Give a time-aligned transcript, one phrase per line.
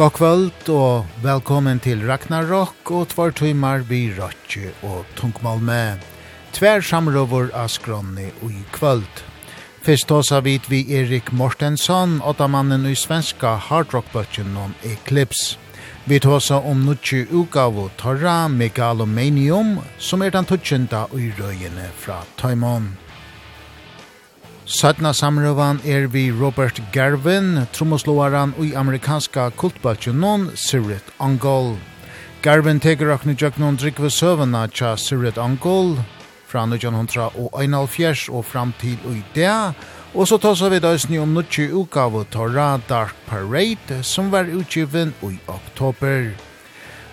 [0.00, 6.00] God kvöld og velkommen til Ragnarok og tvar tøymar vi Rotje og Tungmal med.
[6.56, 9.20] Tver samrøver av skronni og i kvöld.
[9.84, 15.58] Fyrst hos vid vi Erik Mortensson, åttamannen i svenska hardrockbøtjen om Eclipse.
[16.08, 22.94] Vi tåsa om nutje ugavu Torra Megalomanium, som er den tutsjenta i røyene fra Taimon.
[24.70, 31.74] Sødna samrøvan er vi Robert Garvin, trommoslåaren i amerikanska kultbaltjonon Sirit Angol.
[32.42, 35.96] Garvin teker akne jøknon drikve søvna tja Sirit Angol
[36.46, 39.74] fra 1971 og fram til i det,
[40.14, 45.34] og så tåsa vi døysni om nutje utgave Torra Dark Parade som var utgiven i
[45.50, 46.30] oktober.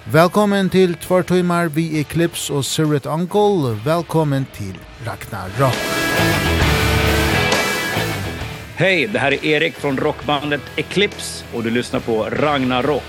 [0.06, 4.78] Velkommen til Tvartøymar vi Eclipse og Sirit Angol, velkommen til
[5.08, 5.74] Ragnarok.
[5.74, 6.77] Ragnarok.
[8.80, 13.04] Hej, det här är Erik från rockbandet Eclipse och du lyssnar på Ragnarok.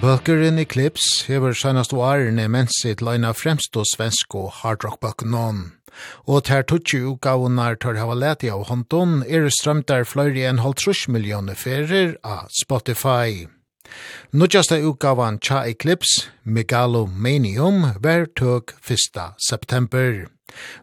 [0.00, 5.64] Bøkeren Eclipse hever senast og ærene mens sitt leina fremst og svensk og hardrockbøkken noen.
[6.30, 11.58] Og ter tutsi utgavunar tar hava leti av hånden er strømtar fløyri enn halvtrus millioner
[11.58, 13.48] ferer av Spotify.
[14.32, 19.20] Nudjasta utgavan Cha Eclipse, Megalomanium, var tøk 1.
[19.38, 20.26] september.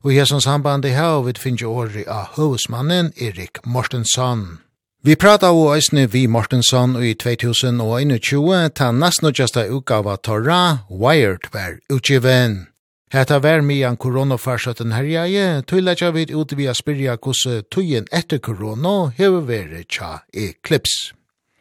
[0.04, 4.60] Og i hessans samband i hau vid finnje åri av høvesmannen Erik Mortensson.
[5.02, 12.66] Vi prata av òsne vi Mortensson i 2021 ta nastnudjasta utgava Torra, Wired, var utgiven.
[13.10, 19.12] Hetta ver mi an koronafarsøtten herjaje, tøyla vid ut via spyrja kosse tøyen etter korona
[19.18, 21.19] hever vere tja Eclipse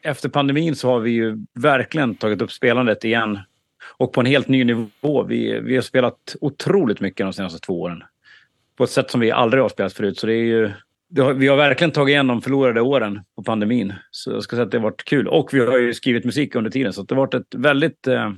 [0.08, 3.38] efter pandemin så har vi ju verkligen tagit upp spelandet igen
[3.96, 5.22] och på en helt ny nivå.
[5.22, 8.02] Vi vi har spelat otroligt mycket de senaste två åren
[8.76, 10.72] på ett sätt som vi aldrig har spelat förut så det är ju
[11.10, 14.56] det har, vi har verkligen tagit igen de förlorade åren på pandemin så jag ska
[14.56, 17.02] säga att det har varit kul och vi har ju skrivit musik under tiden så
[17.02, 18.30] det har varit ett väldigt eh,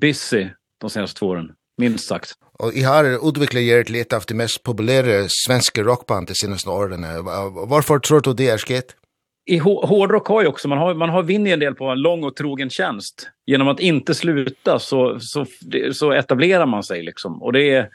[0.00, 0.48] busy
[0.80, 2.32] de senaste två åren minst sagt.
[2.52, 6.70] Och i har utvecklat er till ett av de mest populära svenska rockband de senaste
[6.70, 7.00] åren.
[7.68, 8.96] Varför tror du det är skett?
[9.46, 12.24] i hårdrock har ju också man har man har vunnit en del på en lång
[12.24, 13.30] och trogen tjänst.
[13.46, 15.46] Genom att inte sluta så så
[15.92, 17.88] så etablerar man sig liksom och det är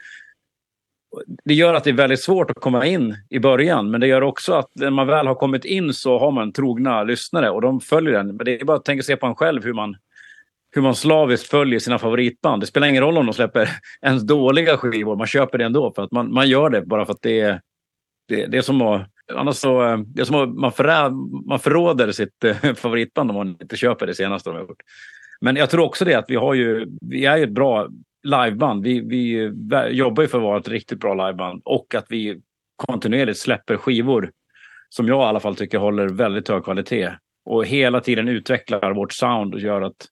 [1.44, 4.22] det gör att det är väldigt svårt att komma in i början men det gör
[4.22, 7.80] också att när man väl har kommit in så har man trogna lyssnare och de
[7.80, 9.96] följer den men det är bara att tänka sig på en själv hur man
[10.70, 12.62] hur man slaviskt följer sina favoritband.
[12.62, 13.68] Det spelar ingen roll om de släpper
[14.02, 17.12] ens dåliga skivor, man köper det ändå för att man man gör det bara för
[17.12, 17.60] att det är
[18.28, 21.10] det, det är som att annars så det är som man förrä,
[21.46, 22.44] man förråder sitt
[22.76, 24.82] favoritband om man inte köper det senaste de har gjort.
[25.40, 27.88] Men jag tror också det att vi har ju vi är ju ett bra
[28.22, 28.84] liveband.
[28.84, 29.52] Vi vi
[29.90, 32.40] jobbar ju för att vara ett riktigt bra liveband och att vi
[32.76, 34.30] kontinuerligt släpper skivor
[34.88, 37.10] som jag i alla fall tycker håller väldigt hög kvalitet
[37.44, 40.06] och hela tiden utvecklar vårt sound och gör att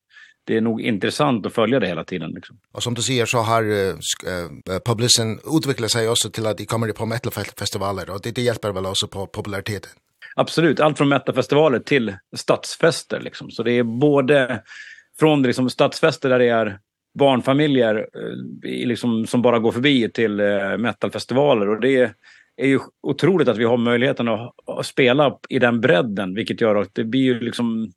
[0.45, 2.59] det är nog intressant att följa det hela tiden liksom.
[2.73, 3.95] Och som du säger så har uh,
[4.85, 8.87] publicen utvecklat sig också till att de kommer på metalfestivaler och det, det hjälper väl
[8.87, 9.91] också på populariteten.
[10.37, 13.51] Absolut, allt från metalfestivaler till stadsfester liksom.
[13.51, 14.63] Så det är både
[15.19, 16.79] från liksom stadsfester där det är
[17.19, 18.09] barnfamiljer
[18.63, 20.41] liksom som bara går förbi till
[20.79, 22.15] metalfestivaler och det
[22.57, 26.95] är ju otroligt att vi har möjligheten att spela i den bredden vilket gör att
[26.95, 27.93] det blir ju liksom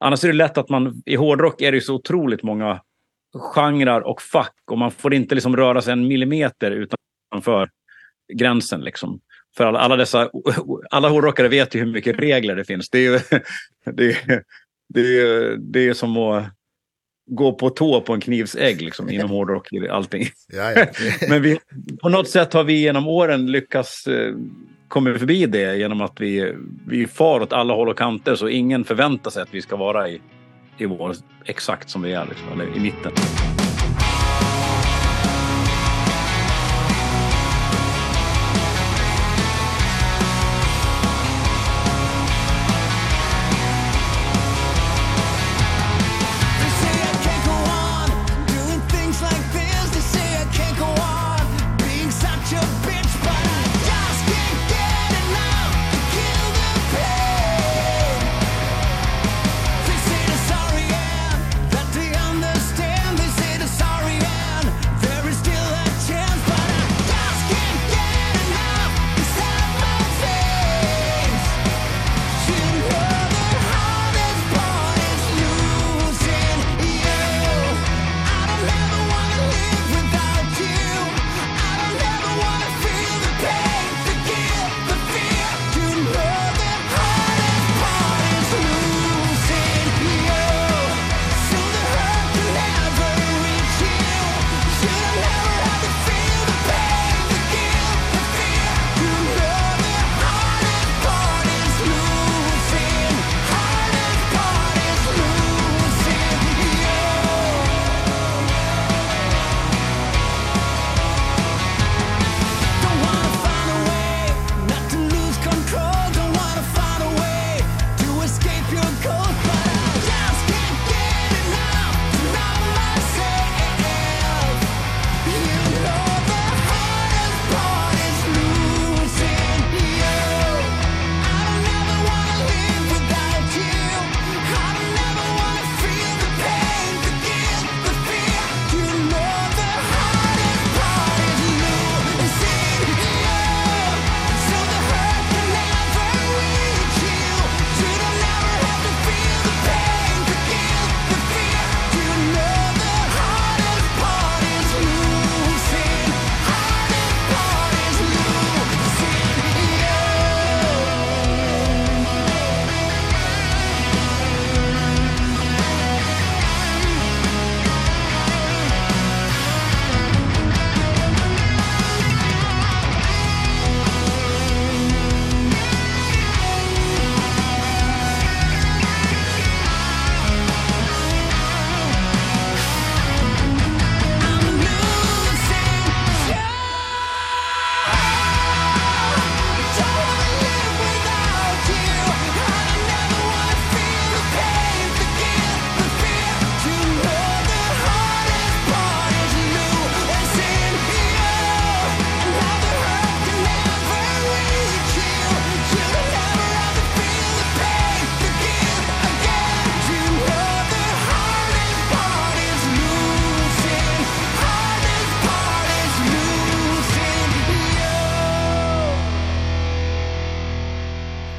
[0.00, 2.80] Annars är det lätt att man i hårdrock är det ju så otroligt många
[3.38, 7.70] genrer och fack och man får inte liksom röra sig en millimeter utanför
[8.32, 9.20] gränsen liksom.
[9.56, 10.30] För alla alla dessa
[10.90, 12.90] alla hårdrockare vet ju hur mycket regler det finns.
[12.90, 13.18] Det är ju
[13.92, 14.42] det är
[14.88, 16.44] det är det är som att
[17.26, 20.24] gå på tå på en knivsägg liksom inom hårdrock och allting.
[20.48, 20.86] Ja ja.
[21.28, 21.58] Men vi
[22.02, 24.08] på något sätt har vi genom åren lyckats
[24.90, 26.54] kommer förbi det genom att vi
[26.86, 30.08] vi far åt alla håll och kanter så ingen förväntar sig att vi ska vara
[30.08, 30.20] i
[30.78, 31.14] i vår
[31.44, 33.12] exakt som vi är liksom eller i mitten.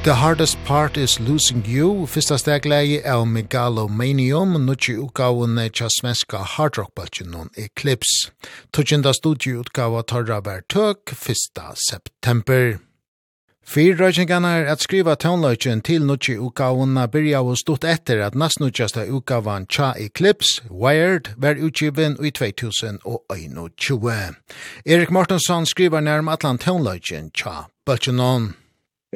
[0.04, 7.30] The Hardest Part is Losing You, fyrsta stegleie av Megalomanium, nutje utgaven tja svenska hardrockbaltjen
[7.30, 8.32] non Eclipse.
[8.74, 12.80] Tutjenda studieutgava tarra vær tøk, fyrsta september.
[13.62, 19.04] Fyr røykingarna er at skriva tónløyken til nutje utgavunna byrja og stått etter at nastnutjasta
[19.06, 24.34] utgavan tja Eclipse, Wired, vær utgiven i 2021.
[24.82, 28.56] Erik Mortensson skriver nærm atlan tónløyken Cha Baltjenon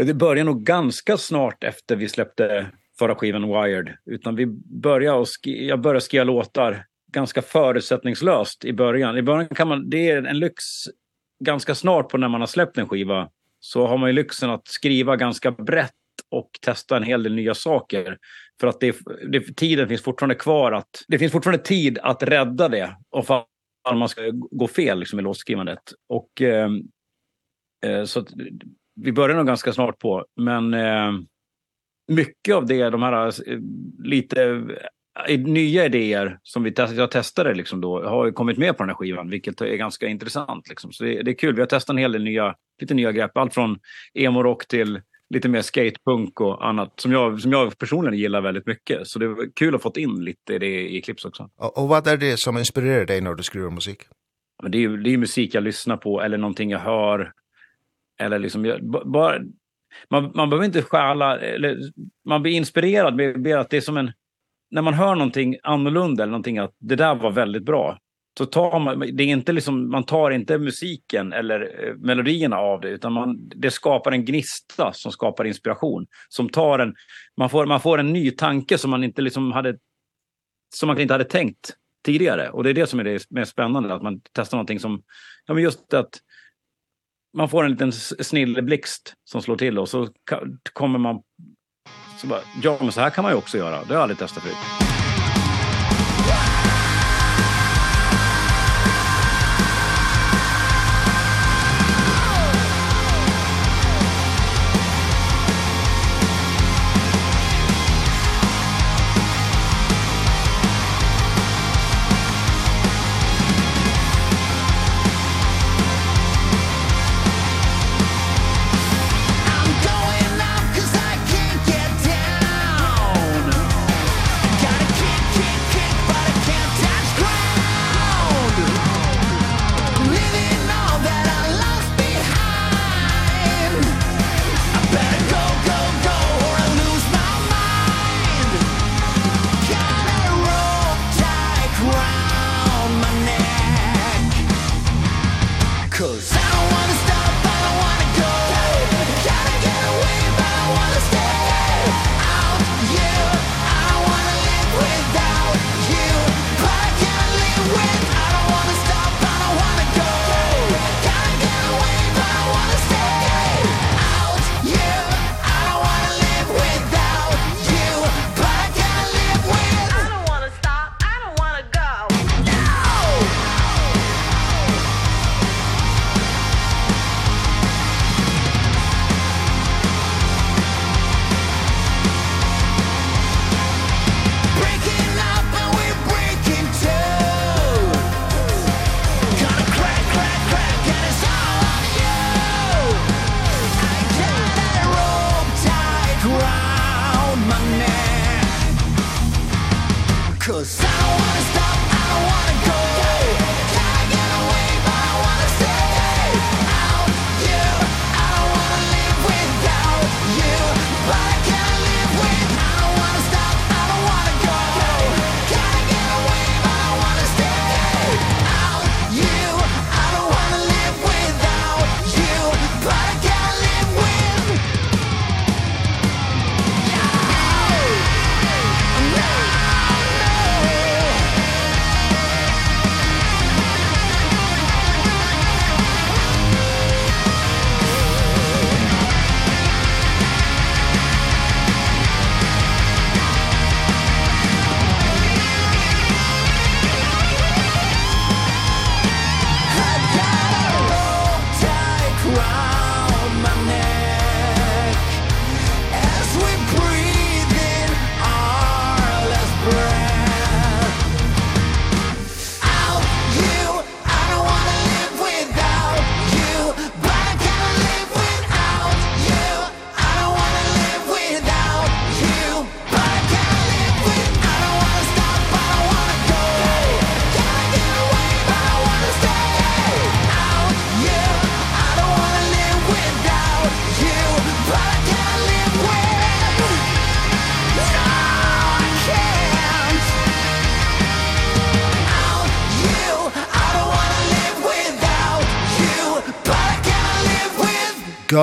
[0.05, 2.67] det började nog ganska snart efter vi släppte
[2.99, 4.47] förra skivan Wired utan vi
[4.83, 9.19] började och jag började skriva låtar ganska förutsättningslöst i början.
[9.19, 10.65] I början kan man det är en lyx
[11.45, 14.69] ganska snart på när man har släppt en skiva så har man ju lyxen att
[14.69, 15.93] skriva ganska brett
[16.31, 18.19] och testa en hel del nya saker
[18.61, 18.97] för att det,
[19.29, 23.45] det tiden finns fortfarande kvar att det finns fortfarande tid att rädda det och för
[23.95, 26.71] man ska gå fel liksom i låtskrivandet och eh,
[28.05, 28.29] så att,
[28.97, 31.12] vi börjar nog ganska snart på men eh,
[32.09, 33.33] mycket av det de här
[34.03, 34.62] lite
[35.38, 38.91] nya idéer som vi test, jag testade liksom då har ju kommit med på den
[38.91, 40.93] här skivan vilket är ganska intressant liksom.
[40.93, 41.55] Så det, det är kul.
[41.55, 43.37] Vi har testat en hel del nya lite nya grepp.
[43.37, 43.79] Allt från
[44.15, 45.00] emo rock till
[45.31, 49.07] lite mer skatepunk och annat som jag som jag personligen gillar väldigt mycket.
[49.07, 51.50] Så det var kul att fått in lite det i clips också.
[51.57, 54.03] Och, och vad är det som inspirerar dig när du skriver musik?
[54.62, 57.33] Men det är det är musik jag lyssnar på eller någonting jag hör
[58.18, 59.40] eller liksom bara
[60.11, 61.78] man man behöver inte stjäla eller
[62.28, 64.12] man blir inspirerad med att det är som en
[64.70, 67.99] när man hör någonting annorlunda eller någonting att det där var väldigt bra.
[68.38, 72.88] Så tar man det är inte liksom man tar inte musiken eller melodierna av det
[72.88, 76.94] utan man det skapar en gnista som skapar inspiration som tar en
[77.37, 79.78] man får man får en ny tanke som man inte liksom hade
[80.75, 82.50] som man inte hade tänkt tidigare.
[82.50, 85.02] Och det är det som är det mest spännande att man testar någonting som
[85.46, 86.18] ja men just att
[87.37, 90.09] man får en liten snilleblixt som slår till och så
[90.73, 91.23] kommer man
[92.19, 93.71] så bara, ja men så här kan man ju också göra.
[93.71, 94.86] Det har jag aldrig testat förut.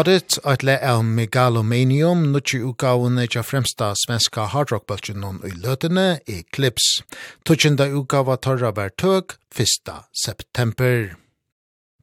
[0.03, 6.17] Got It, et le av Megalomanium, nutje utgavene tja fremsta svenska hardrockbølgen noen i løtene,
[6.27, 7.05] Eclipse.
[7.47, 9.93] Tutjenda utgava tarra vær tøg, 1.
[10.25, 11.13] september.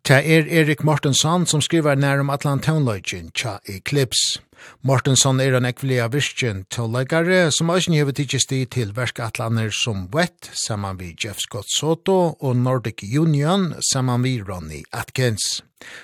[0.01, 4.41] Tja er Erik Mortensson som skriver nærum Atlantonløgjen tja Eclipse.
[4.87, 10.51] Mortensson er en ekvelia virkjen tåleggare som også nye tidsist i til verkatlaner som WET
[10.67, 15.63] saman vi Jeff Scott Soto og Nordic Union saman vi Ronnie Atkins.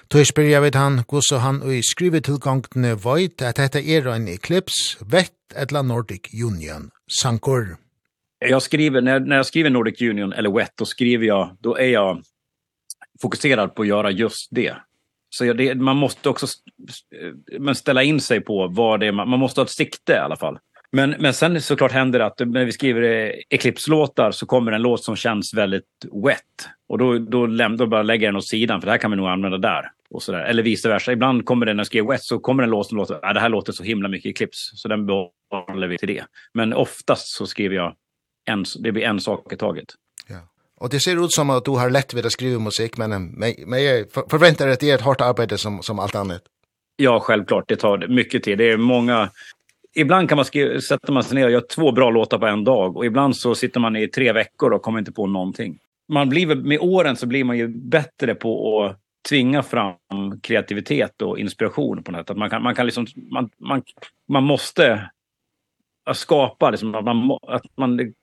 [0.09, 4.97] Tøy spyrja vid han gosso han og i skrivetilgangtene veit at dette er en eklips
[5.05, 7.77] WET etla Nordic Union sankor.
[8.39, 11.89] Jag skriver när när jag skriver Nordic Union eller WET då skriver jag då är
[11.89, 12.23] jag
[13.23, 14.77] fokuserad på att göra just det
[15.37, 16.47] Så ja, det, man måste också
[17.59, 20.17] men ställa in sig på vad det är man, man måste ha ett sikte i
[20.17, 20.59] alla fall.
[20.93, 25.05] Men men sen såklart händer det att när vi skriver Eclipse-låtar så kommer en låt
[25.05, 25.85] som känns väldigt
[26.25, 26.43] wet
[26.89, 29.17] och då då lämnar då bara lägger den åt sidan för det här kan vi
[29.17, 31.13] nog använda där och så där eller vice versa.
[31.13, 33.49] Ibland kommer den när skriver wet så kommer en låt som låter ja det här
[33.49, 36.25] låter så himla mycket Eclipse så den behåller vi till det.
[36.55, 37.95] Men oftast så skriver jag
[38.51, 39.95] en det blir en sak i taget.
[40.81, 43.11] Och det ser ut som att du har lätt vid att skriva musik men
[43.67, 46.43] men jag förväntar att det är ett hårt arbete som som allt annat.
[46.97, 48.59] Ja, självklart det tar mycket tid.
[48.59, 49.31] Det är många
[49.97, 52.65] ibland kan man skriva sätter man sig ner och gör två bra låtar på en
[52.65, 55.79] dag och ibland så sitter man i tre veckor och kommer inte på någonting.
[56.09, 61.39] Man blir med åren så blir man ju bättre på att tvinga fram kreativitet och
[61.39, 63.83] inspiration på något att man kan man kan liksom man man
[64.29, 65.11] man måste
[66.13, 68.15] skapa liksom att man att man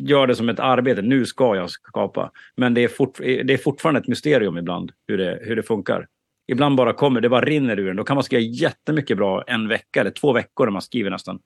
[0.00, 1.02] gör det som ett arbete.
[1.02, 2.30] Nu ska jag skapa.
[2.56, 6.06] Men det är, fort, det är fortfarande ett mysterium ibland hur det, hur det funkar.
[6.46, 7.96] Ibland bara kommer, det bara rinner ur en.
[7.96, 11.40] Då kan man skriva jättemycket bra en vecka eller två veckor när man skriver nästan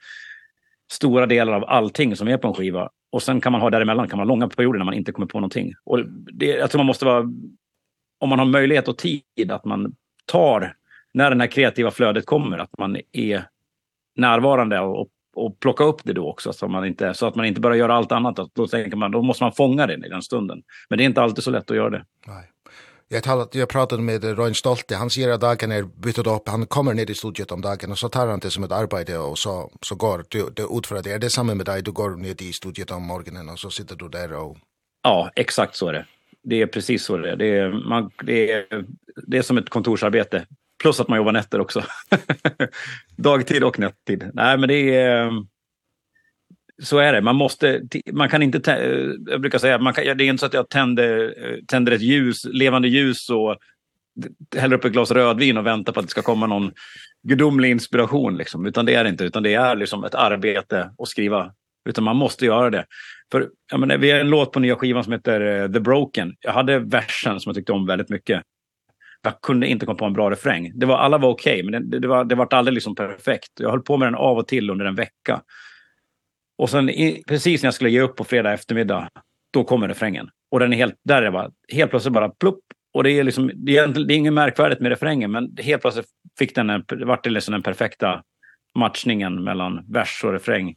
[0.92, 2.90] stora delar av allting som är på en skiva.
[3.12, 5.26] Och sen kan man ha däremellan kan man ha långa perioder när man inte kommer
[5.26, 5.72] på någonting.
[5.84, 7.20] Och det, jag tror man måste vara,
[8.20, 9.94] om man har möjlighet och tid, att man
[10.26, 10.74] tar
[11.14, 13.44] när det här kreativa flödet kommer, att man är
[14.16, 17.46] närvarande och och plocka upp det då också så att man inte så att man
[17.46, 20.22] inte bara gör allt annat då tänker man då måste man fånga det i den
[20.22, 20.62] stunden.
[20.88, 22.04] Men det är inte alltid så lätt att göra det.
[22.26, 22.50] Nej.
[23.08, 24.96] Jag talat jag pratade med Ron Stolte.
[24.96, 26.48] Han säger att dagen är bytt upp.
[26.48, 29.18] Han kommer ner i studiet om dagen och så tar han det som ett arbete
[29.18, 31.12] och så så går du det ut för det.
[31.12, 31.82] Är det samma med dig?
[31.82, 34.56] Du går ner i studiet om morgonen och så sitter du där och
[35.02, 36.06] Ja, exakt så är det.
[36.42, 37.36] Det är precis så det är.
[37.36, 38.84] Det är man det är
[39.26, 40.46] det är som ett kontorsarbete
[40.82, 41.84] Plus att man jobbar nätter också.
[43.16, 44.30] Dagtid och nättertid.
[44.34, 45.30] Nej, men det är
[46.82, 47.20] så är det.
[47.20, 48.60] Man måste man kan inte
[49.26, 51.34] jag brukar säga man kan det är inte så att jag tänder
[51.66, 53.56] tänder ett ljus, levande ljus och
[54.56, 56.72] häller upp ett glas rödvin och väntar på att det ska komma någon
[57.22, 61.08] gudomlig inspiration liksom, utan det är det inte utan det är liksom ett arbete att
[61.08, 61.52] skriva
[61.88, 62.86] utan man måste göra det.
[63.32, 66.36] För jag menar vi har en låt på nya skivan som heter The Broken.
[66.40, 68.42] Jag hade versen som jag tyckte om väldigt mycket
[69.26, 70.72] jag kunde inte komma på en bra refräng.
[70.74, 73.50] Det var alla var okej, okay, men det, det var det vart aldrig liksom perfekt.
[73.60, 75.42] Jag höll på med den av och till under en vecka.
[76.58, 79.08] Och sen i, precis när jag skulle ge upp på fredag eftermiddag,
[79.52, 80.30] då kommer refrängen.
[80.50, 82.60] Och den är helt där det var helt plötsligt bara plupp
[82.94, 86.06] och det är liksom det är, det är inget märkvärdigt med refrängen, men helt plötsligt
[86.38, 88.22] fick den en vart det liksom den perfekta
[88.74, 90.74] matchningen mellan vers och refräng.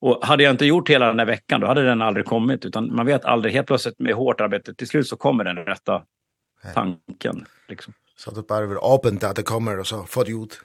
[0.00, 2.94] Och hade jag inte gjort hela den här veckan då hade den aldrig kommit utan
[2.94, 6.02] man vet aldrig helt plötsligt med hårt arbete till slut så kommer den rätta
[6.74, 7.46] tanken.
[7.68, 7.94] Liksom.
[8.16, 10.60] Så det bara är öppet att det kommer och så får det ut.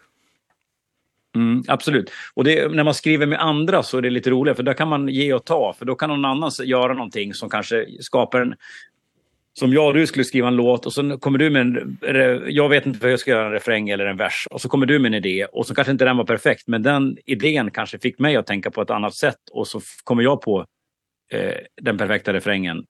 [1.36, 2.12] Mm, absolut.
[2.34, 4.88] Och det, när man skriver med andra så är det lite roligare för där kan
[4.88, 8.56] man ge och ta för då kan någon annan göra någonting som kanske skapar en
[9.54, 11.98] som jag du skulle skriva en låt och så kommer du med en
[12.48, 14.86] jag vet inte vad jag ska göra en refräng eller en vers och så kommer
[14.86, 18.00] du med en idé och så kanske inte den var perfekt men den idén kanske
[18.00, 20.66] fick mig att tänka på ett annat sätt och så kommer jag på
[21.32, 22.86] eh den perfekta refrängen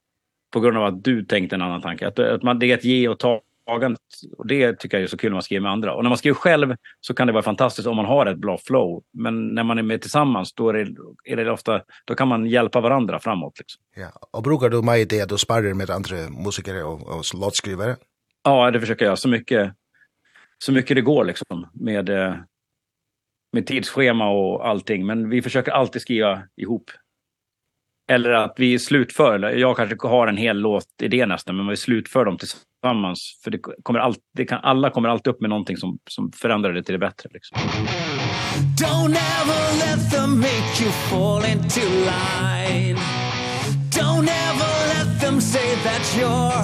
[0.58, 2.08] på grund av att du tänkte en annan tanke.
[2.08, 3.98] Att, att man, det är ett ge och ta tagande
[4.38, 5.94] och det tycker jag är så kul när man skriver med andra.
[5.94, 8.58] Och när man skriver själv så kan det vara fantastiskt om man har ett bra
[8.58, 10.88] flow, men när man är med tillsammans då är det
[11.26, 13.84] är det ofta då kan man hjälpa varandra framåt liksom.
[13.96, 17.96] Ja, och brukar du med det att du sparrar med andra musiker och och låtskrivare?
[18.44, 19.74] Ja, det försöker jag så mycket
[20.58, 22.10] så mycket det går liksom med
[23.54, 26.92] med tidsschema och allting, men vi försöker alltid skriva ihop
[28.08, 31.68] eller att vi slutför eller jag kanske har en hel låt i det nästa men
[31.68, 35.50] vi slutför dem tillsammans för det kommer allt det kan alla kommer alltid upp med
[35.50, 37.58] någonting som som förändrar det till det bättre liksom.
[38.78, 42.98] Don't ever let them make you fall into line.
[43.92, 46.64] Don't ever let them say that you're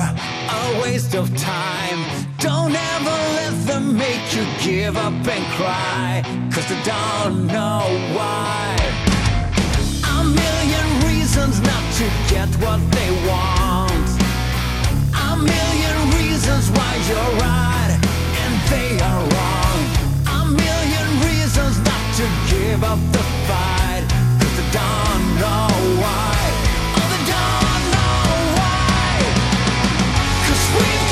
[0.49, 1.99] a waste of time.
[2.39, 7.82] Don't ever let them make you give up and cry cuz they don't know
[8.17, 8.75] why.
[10.03, 10.36] I'm
[11.36, 14.10] reasons not to get what they want.
[15.17, 17.98] A million reasons why you're right
[18.43, 19.80] and they are wrong.
[20.30, 24.06] A million reasons not to give up the fight.
[24.39, 25.69] Cause they don't know
[26.04, 26.38] why.
[26.98, 28.26] Oh, they don't know
[28.60, 29.13] why.
[30.46, 31.02] Cause we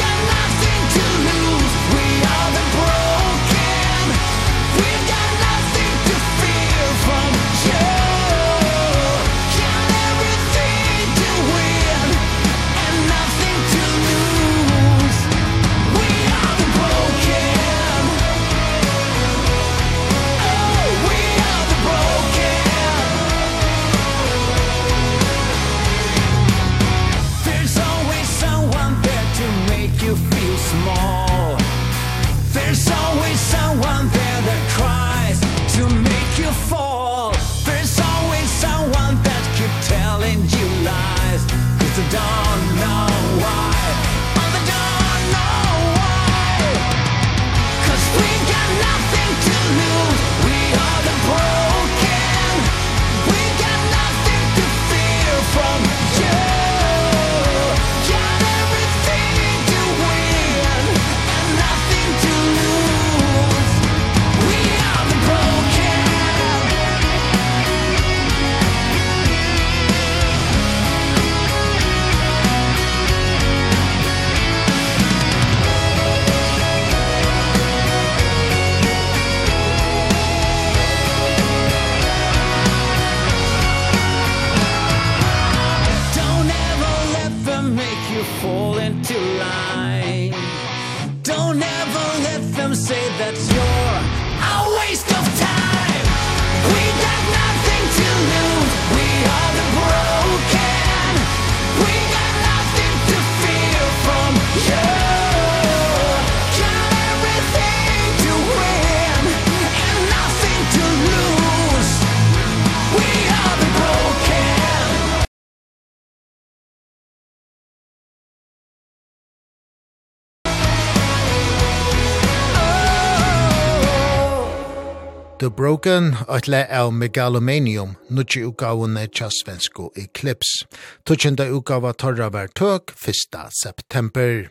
[125.61, 130.65] Broken, atle av Megalomanium, nutje utgavene tja svensko Eclipse.
[131.05, 133.37] Tutsjenda utgava torra var tøk 1.
[133.59, 134.47] september.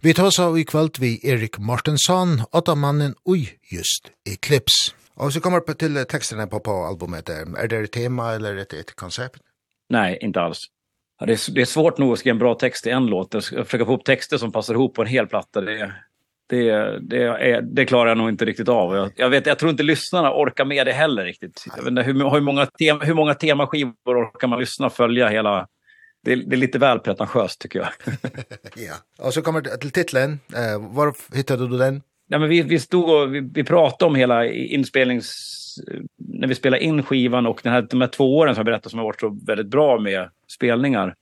[0.00, 4.94] Vi tås av i kvöld vi Erik Mortensson, åtta mannen ui just Eclipse.
[5.18, 7.34] Og så kommer vi til tekstene på, på albumet.
[7.34, 9.42] Er det et tema eller et, ett koncept?
[9.90, 10.68] Nej, inte alls.
[11.26, 13.34] Det är, det är svårt nog att skriva en bra text i en låt.
[13.34, 15.60] Jag försöker få upp texter som passar ihop på en hel platta.
[15.60, 16.04] Det är
[16.46, 18.96] det det är det klarar jag nog inte riktigt av.
[18.96, 21.64] Jag, jag vet jag tror inte lyssnarna orkar med det heller riktigt.
[21.76, 25.28] Jag vet inte hur hur många tem, hur många temaskivor orkar man lyssna och följa
[25.28, 25.68] hela
[26.24, 27.88] det det är lite väl pretentiöst tycker jag.
[28.76, 28.94] ja.
[29.26, 30.40] Och så kommer det till titeln.
[30.56, 32.02] Eh var hittade du den?
[32.28, 35.34] Ja men vi vi stod och vi, vi pratade om hela inspelnings
[36.16, 38.90] när vi spelade in skivan och den här de här två åren som jag berättade
[38.90, 41.14] som har varit så väldigt bra med spelningar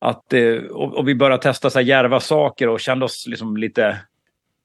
[0.00, 0.32] att
[0.70, 4.00] och, och vi började testa så här järva saker och kände oss liksom lite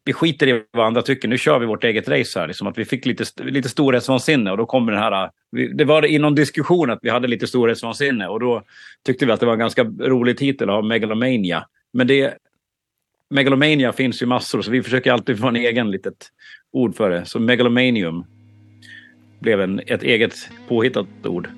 [0.05, 1.27] vi skiter i vad andra tycker.
[1.27, 4.57] Nu kör vi vårt eget race här liksom att vi fick lite lite storhetsvansinne och
[4.57, 5.29] då kommer den här
[5.75, 8.63] det var i någon diskussion att vi hade lite storhetsvansinne och då
[9.05, 11.65] tyckte vi att det var en ganska rolig titel av Megalomania.
[11.93, 12.33] Men det
[13.29, 16.31] Megalomania finns ju massor så vi försöker alltid få en egen litet
[16.71, 17.25] ord för det.
[17.25, 18.25] Så Megalomanium
[19.39, 21.49] blev en ett eget påhittat ord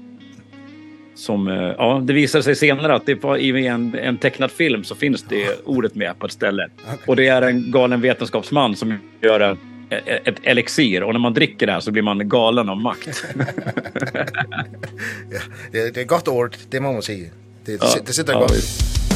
[1.17, 4.95] som ja, det visar sig senare att det var i en en tecknad film så
[4.95, 6.69] finns det ordet med på ett ställe.
[6.83, 6.97] Okay.
[7.05, 9.57] Och det är en galen vetenskapsman som gör en
[9.89, 13.25] ett elixir och när man dricker det här så blir man galen av makt.
[15.31, 15.39] ja,
[15.71, 17.29] det det är gott ord, det man måste säga.
[17.65, 19.06] Det, det, det sitter ja, gott.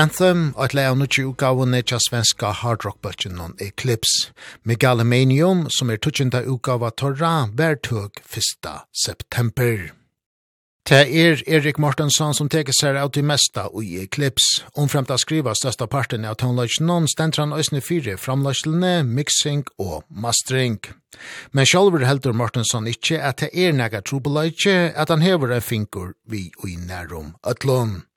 [0.00, 4.30] Anthem, og et leia nukki utgavene tja svenska hardrock-bøtjen non Eclipse.
[4.64, 8.70] Megalomanium, som er tutsjenta utgava torra, bærtøk 1.
[8.96, 9.90] september.
[10.88, 14.64] Det er Erik Mortensson som teker seg av det mesta i Eclipse.
[14.80, 18.16] Omframt å skriva størsta parten av tonelage Non stendte han øsne fire
[19.04, 20.80] mixing og mastering.
[21.52, 26.14] Men sjálfur heldur Mortensson ikkje at det er nega trobeløyke at han hever en finkur
[26.24, 28.09] vi i nærum ötlån.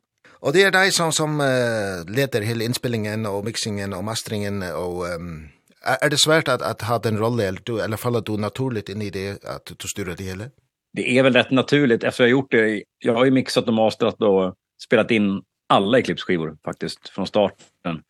[0.43, 5.05] Og det er deg som, som uh, leder hele innspillingen og mixingen og masteringen og...
[5.15, 5.35] Um,
[5.83, 9.01] er det svært at, at ha den rolle, eller, du, eller faller du naturligt in
[9.03, 10.51] i det, at du styrer det hele?
[10.93, 12.83] Det är väl rätt naturligt efter jag har gjort det.
[12.99, 14.53] Jag har ju mixat och masterat och
[14.83, 18.01] spelat in alla Eclipse-skivor faktiskt från starten.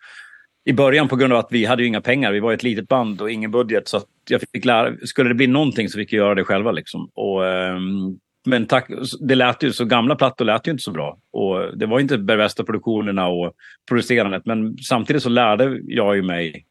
[0.66, 2.88] I början på grund av att vi hade ju inga pengar, vi var ett litet
[2.88, 6.14] band och ingen budget så att jag fick lära, skulle det bli någonting så fick
[6.14, 7.10] jag göra det själva liksom.
[7.14, 11.18] Och um, men tack det lät ju så gamla plattor lät ju inte så bra.
[11.32, 13.54] Och det var inte de bästa produktionerna och
[13.90, 14.46] producerandet.
[14.46, 16.66] Men samtidigt så lärde jag ju mig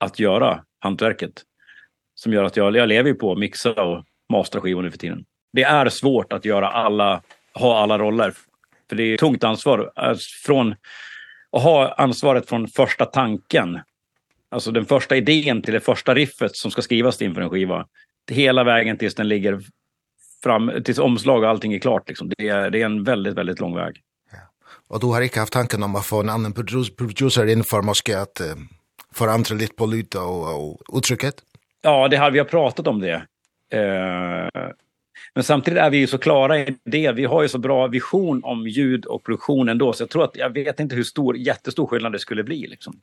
[0.00, 1.42] att göra hantverket
[2.14, 4.98] som gör att jag jag lever ju på att mixa och mastra skivor nu för
[4.98, 5.24] tiden.
[5.52, 7.22] Det är svårt att göra alla
[7.54, 8.34] ha alla roller.
[8.88, 9.90] För det är tungt ansvar.
[10.44, 10.74] Från
[11.52, 13.80] att ha ansvaret från första tanken
[14.48, 17.86] alltså den första idén till det första riffet som ska skrivas inför en skiva
[18.30, 19.60] hela vägen tills den ligger
[20.42, 22.32] fram tills omslag och allting är klart liksom.
[22.36, 24.00] Det är det är en väldigt väldigt lång väg.
[24.32, 24.38] Ja.
[24.88, 26.52] Och då har jag inte haft tanken om att få en annan
[26.98, 28.46] producer in för måske att uh,
[29.14, 31.34] förändra lite på luta och, och uttrycket.
[31.82, 33.26] Ja, det har vi har pratat om det.
[33.72, 34.70] Eh
[35.34, 37.12] Men samtidigt är vi ju så klara i det.
[37.12, 39.92] Vi har ju så bra vision om ljud och produktion ändå.
[39.92, 42.66] Så jag tror att jag vet inte hur stor, jättestor skillnad det skulle bli.
[42.66, 43.00] Liksom.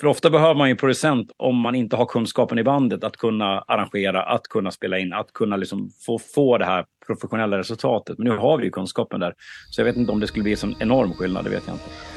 [0.00, 3.58] För ofta behöver man ju producent om man inte har kunskapen i bandet att kunna
[3.60, 8.18] arrangera, att kunna spela in, att kunna liksom få få det här professionella resultatet.
[8.18, 9.34] Men nu har vi ju kunskapen där.
[9.70, 12.15] Så jag vet inte om det skulle bli en enorm skillnad, det vet jag inte.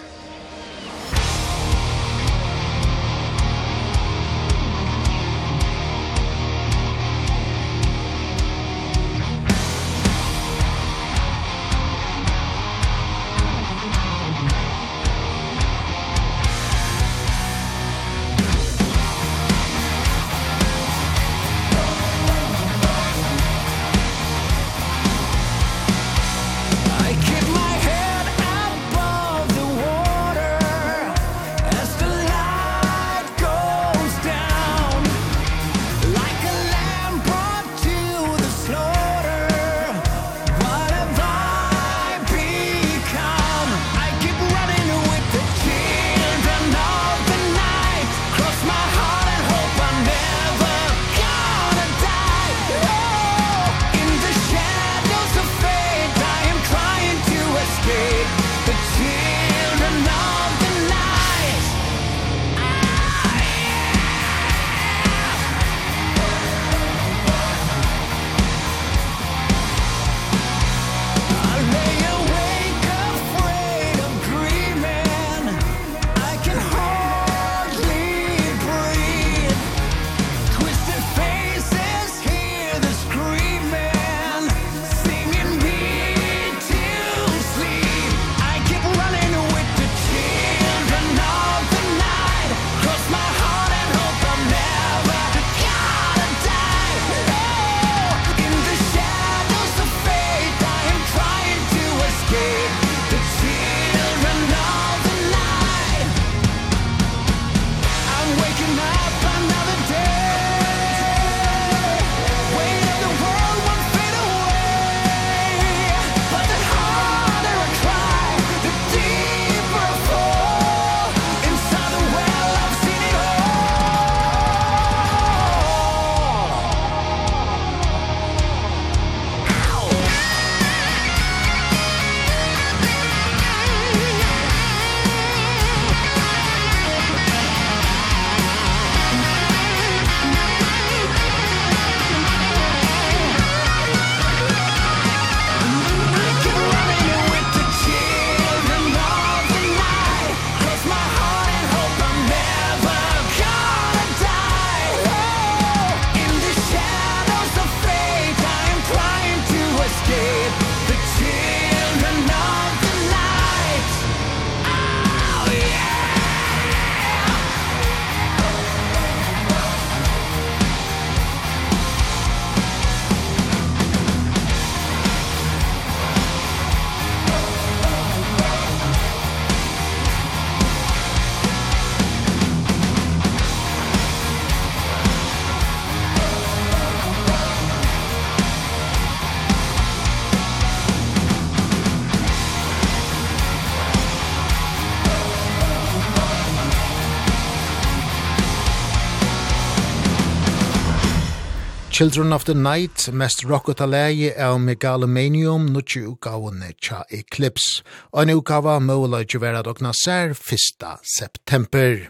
[201.99, 207.81] Children of the Night, mest rocket alegi av Megalomanium, nutje utgavene tja Eclipse.
[208.13, 210.85] Og en utgava måla tjuvera Dogna sær 1.
[211.03, 212.05] september.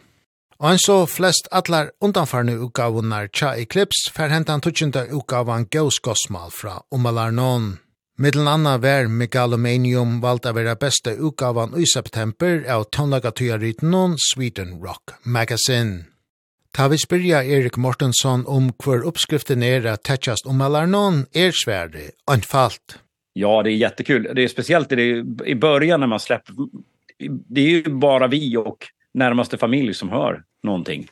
[0.59, 6.53] Og en så flest atlar undanfarne utgavene tja Eclipse, fer hentan tutsjenta utgavan Ghost Gospel
[6.53, 7.79] fra Omalarnon.
[8.21, 15.17] Middelen anna vær Megalomanium valgt av vera beste utgavan i september av tonlagatøyaritnon Sweden Rock
[15.25, 16.18] Magazine.
[16.71, 21.51] Ta vi spyrja Erik Mortensson om hver uppskriften är att täckast om eller någon är
[21.51, 21.99] svärde,
[22.31, 22.99] anfallt.
[23.33, 24.31] Ja, det är jättekul.
[24.35, 26.53] Det är speciellt det, i början när man släpper...
[27.27, 31.07] Det är ju bara vi och närmaste familj som hör någonting.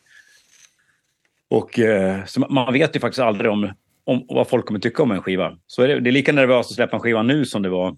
[1.50, 5.12] Och eh, så man vet ju faktiskt aldrig om, om vad folk kommer tycka om
[5.12, 5.58] en skiva.
[5.68, 7.98] Så är det, det är lika nervöst att släppa en skiva nu som det var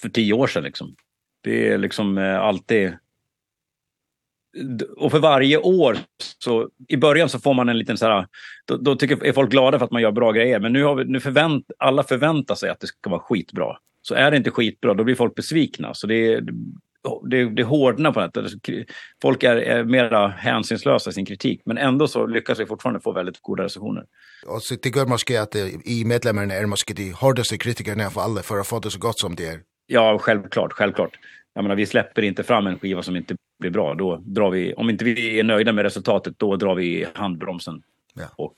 [0.00, 0.62] för tio år sedan.
[0.62, 0.94] Liksom.
[1.40, 2.92] Det är liksom eh, alltid
[4.96, 5.96] och för varje år
[6.38, 8.26] så i början så får man en liten så här
[8.66, 10.94] då, då tycker är folk glada för att man gör bra grejer men nu har
[10.94, 13.76] vi nu förvänt alla förväntar sig att det ska vara skitbra.
[14.02, 16.40] Så är det inte skitbra då blir folk besvikna så det
[17.30, 18.84] det det hårdnar på det
[19.22, 23.12] folk är, är mer hänsynslösa i sin kritik men ändå så lyckas vi fortfarande få
[23.12, 24.04] väldigt goda recensioner.
[24.46, 28.42] Och så tycker jag måske att i medlemmarna är måske de hårdaste kritikerna för alla
[28.42, 29.60] för att få det så gott som det är.
[29.86, 31.18] Ja, självklart, självklart.
[31.54, 34.74] Jag menar vi släpper inte fram en skiva som inte blir bra då drar vi
[34.74, 37.82] om inte vi är nöjda med resultatet då drar vi handbromsen
[38.14, 38.26] ja.
[38.36, 38.54] och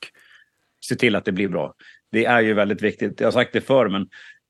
[0.87, 1.73] ser till att det blir bra.
[2.11, 3.19] Det är ju väldigt viktigt.
[3.19, 4.09] Jag har sagt det förr men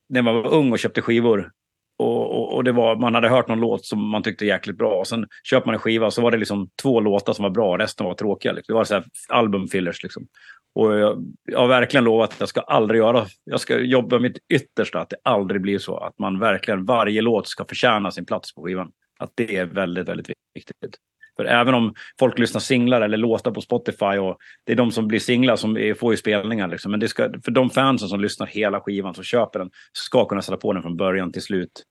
[0.09, 1.51] när man var ung och köpte skivor
[1.97, 4.93] och och och det var man hade hört någon låt som man tyckte jäkligt bra
[4.93, 7.77] och sen köpte man en skiva så var det liksom två låtar som var bra
[7.77, 8.73] resten var tråkiga liksom.
[8.73, 10.27] Det var så här album fillers liksom.
[10.75, 14.37] Och jag, jag har verkligen lovat att jag ska aldrig göra jag ska jobba mitt
[14.53, 18.55] yttersta att det aldrig blir så att man verkligen varje låt ska förtjäna sin plats
[18.55, 20.97] på skivan att det är väldigt väldigt viktigt.
[21.35, 25.07] För även om folk lyssnar singlar eller låtar på Spotify och det är de som
[25.07, 28.21] blir singlar som är, får ju spelningar liksom men det ska för de fansen som
[28.21, 31.83] lyssnar hela skivan som köper den ska kunna sätta på den från början till slut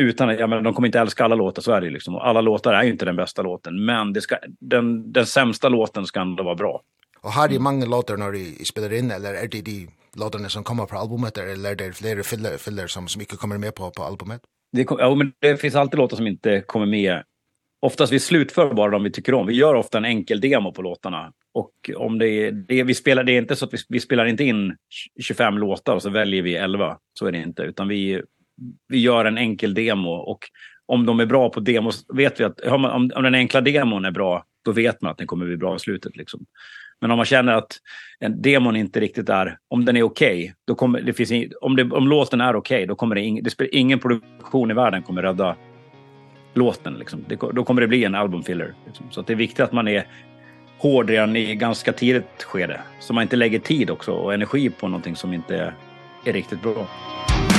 [0.00, 2.40] utan ja, men de kommer inte älska alla låtar så är det liksom och alla
[2.40, 6.20] låtar är ju inte den bästa låten men det ska den den sämsta låten ska
[6.20, 6.82] ändå vara bra.
[7.20, 10.64] Och har det många låtar när de spelar in eller är det de låtarna som
[10.64, 13.90] kommer på albumet eller är det flera filler, filler som, som inte kommer med på,
[13.90, 14.40] på albumet?
[14.72, 17.22] Det, ja, men det finns alltid låtar som inte kommer med.
[17.80, 19.46] Oftast vi slutför bara de vi tycker om.
[19.46, 21.32] Vi gör ofta en enkel demo på låtarna.
[21.54, 24.26] Och om det är, det vi spelar det är inte så att vi, vi spelar
[24.26, 24.76] inte in
[25.20, 26.98] 25 låtar och så väljer vi 11.
[27.18, 28.22] Så är det inte utan vi
[28.88, 30.38] vi gör en enkel demo och
[30.86, 34.10] om de är bra på demos vet vi att om om den enkla demon är
[34.10, 36.46] bra då vet man att den kommer bli bra i slutet liksom.
[37.00, 37.76] Men om man känner att
[38.20, 41.52] en demon inte riktigt är om den är okej, okay, då kommer det finns in,
[41.60, 44.70] om det om låten är okej, okay, då kommer det ing, det spelar ingen produktion
[44.70, 45.56] i världen kommer rädda
[46.54, 47.24] låten liksom.
[47.28, 49.06] Det, då kommer det bli en albumfiller liksom.
[49.10, 50.06] Så att det är viktigt att man är
[50.78, 54.88] hård redan i ganska tidigt skede så man inte lägger tid också och energi på
[54.88, 55.74] någonting som inte är,
[56.24, 56.72] är riktigt bra.
[56.72, 57.57] Musik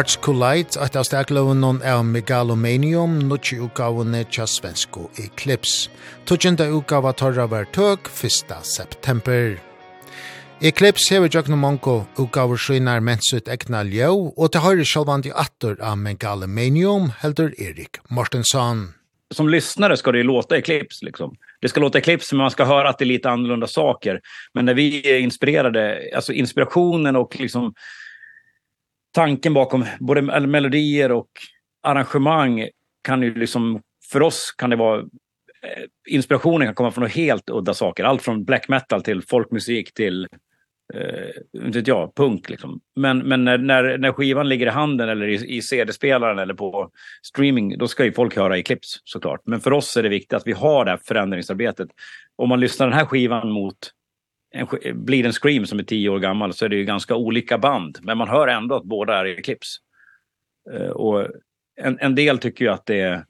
[0.00, 5.90] Hearts Collide, at av stegloven er Megalomanium, nutje utgavene tja svensko Eclipse.
[6.24, 8.54] Tudjenda utgava torra var tøk 1.
[8.64, 9.58] september.
[10.64, 16.00] Eclipse hever jøkna mongo utgaver skynar mensut egna ljau, og til høyre sjálvandi attor av
[16.00, 18.94] Megalomanium heldur Erik Mortensson.
[19.36, 21.36] Som lyssnare ska det låta Eclipse liksom.
[21.60, 24.20] Det ska låta Eclipse men man ska höra att det är lite annorlunda saker.
[24.54, 27.74] Men när vi är inspirerade, alltså inspirationen och liksom
[29.14, 31.30] tanken bakom både melodier och
[31.82, 32.68] arrangemang
[33.02, 33.82] kan ju liksom
[34.12, 35.04] för oss kan det vara
[36.08, 38.04] inspirationen kan komma från helt udda saker.
[38.04, 40.26] Allt från black metal till folkmusik till
[40.94, 42.80] eh inte vet jag punk liksom.
[42.96, 46.90] Men men när när när skivan ligger i handen eller i, i CD-spelaren eller på
[47.22, 50.32] streaming då ska ju folk höra i clips såklart men för oss är det viktigt
[50.32, 51.88] att vi har det här förändringsarbetet.
[52.36, 53.76] Om man lyssnar den här skivan mot
[54.50, 54.66] en,
[55.04, 57.98] blir en Scream som är 10 år gammal så är det ju ganska olika band.
[58.02, 59.76] Men man hör ändå att båda är i clips.
[60.72, 61.26] Eh, och
[61.80, 63.24] en, en del tycker ju att det är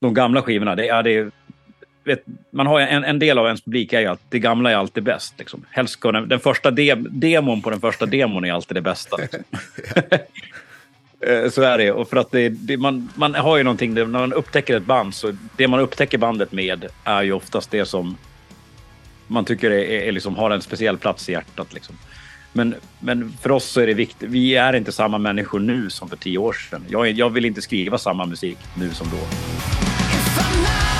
[0.00, 0.74] de gamla skivorna.
[0.74, 1.30] Det, ja, det
[2.04, 4.76] vet, man har en, en del av ens publik är ju att det gamla är
[4.76, 5.34] alltid bäst.
[5.38, 5.64] Liksom.
[5.70, 9.16] Helst ska den, den första de, demon på den första demon är alltid det bästa.
[9.16, 9.42] Liksom.
[11.50, 14.20] så är det och för att det, det man man har ju någonting det, när
[14.20, 18.16] man upptäcker ett band så det man upptäcker bandet med är ju oftast det som
[19.32, 21.98] man tycker är, är liksom har en speciell plats i hjärtat liksom.
[22.52, 24.30] Men men för oss så är det viktigt.
[24.30, 26.84] Vi är inte samma människor nu som för 10 år sedan.
[26.88, 29.16] Jag jag vill inte skriva samma musik nu som då.
[29.16, 30.91] If I'm not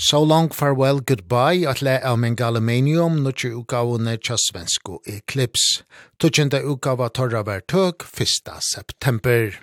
[0.00, 5.82] So long, farewell, goodbye, at le av min galamenium, nutje utgavene tja svensko eklips.
[6.22, 8.52] Tutjende utgava torra var tøk, 1.
[8.62, 9.56] september.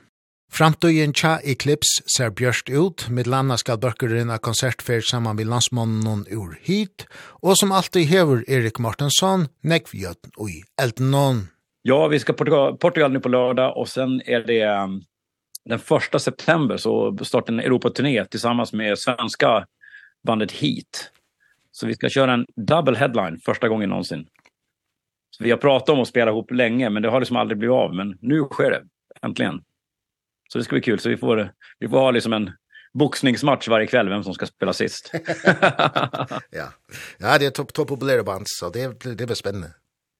[0.51, 6.25] Framtøyen tja eklips ser bjørst ut, med landa skal bøkkeren av konsertfer saman med landsmånen
[6.27, 7.07] ur hit,
[7.39, 11.45] og som alltid hever Erik Martensson, nekvjøten ui eldenon.
[11.87, 14.67] Ja, vi ska Portugal, Portugal nu på lördag och sen är det
[15.69, 19.65] den första september så startar en Europaturné tillsammans med svenska
[20.25, 21.11] bandet Heat.
[21.71, 24.27] Så vi ska köra en double headline första gången någonsin.
[25.37, 27.73] Så vi har pratat om att spela ihop länge, men det har liksom aldrig blivit
[27.73, 27.95] av.
[27.95, 28.83] Men nu sker det,
[29.21, 29.63] äntligen.
[30.49, 30.99] Så det ska bli kul.
[30.99, 32.51] Så vi får, vi får ha liksom en
[32.93, 35.11] boxningsmatch varje kväll vem som ska spela sist.
[36.49, 36.73] ja.
[37.17, 39.67] Ja, det är topp top populära band så det det blir spännande.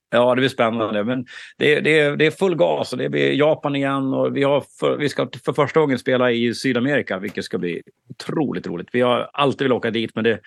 [0.10, 1.26] Ja, det blir spännande men
[1.58, 4.64] det det är det är full gas och det blir Japan igen och vi har
[4.80, 8.90] för, vi ska för första gången spela i Sydamerika vilket ska bli otroligt roligt.
[8.92, 10.40] Vi har alltid vill åka dit men det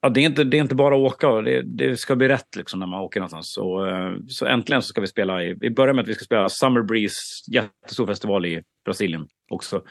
[0.00, 2.56] ja det är inte det är inte bara att åka det det ska bli rätt
[2.56, 3.86] liksom när man åker någonstans så
[4.28, 6.82] så äntligen så ska vi spela i vi börjar med att vi ska spela Summer
[6.82, 7.20] Breeze
[7.52, 9.82] jättestor festival i Brasilien också.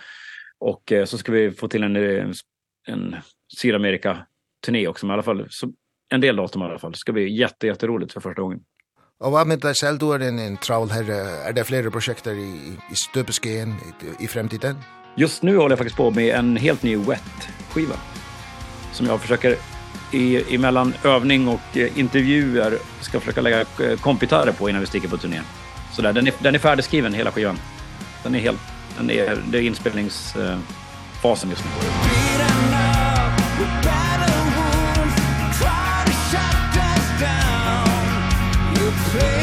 [0.60, 1.96] Och så ska vi få till en
[2.88, 3.16] en
[3.58, 4.18] Sydamerika
[4.66, 5.74] turné också men i alla fall så
[6.10, 6.92] en del datum i alla fall.
[6.92, 8.60] Det ska bli jätte jätteroligt för första gången.
[9.20, 12.38] Og hva med deg selv, du er en, en travel herre, er det flere prosjekter
[12.40, 14.80] i, i støpeskeen i, i fremtiden?
[15.20, 17.98] Just nu håller jag faktiskt på med en helt ny wet-skiva
[18.94, 19.56] som jag försöker
[20.12, 23.66] i, emellan övning och intervjuer ska försöka lägga
[24.02, 25.44] kompitörer på innan vi sticker på turnén.
[25.94, 27.60] Så där, den, är, den är färdigskriven hela skivan.
[28.24, 28.60] Den är helt,
[28.98, 32.09] den är, det är inspelningsfasen just nu.
[38.90, 39.39] to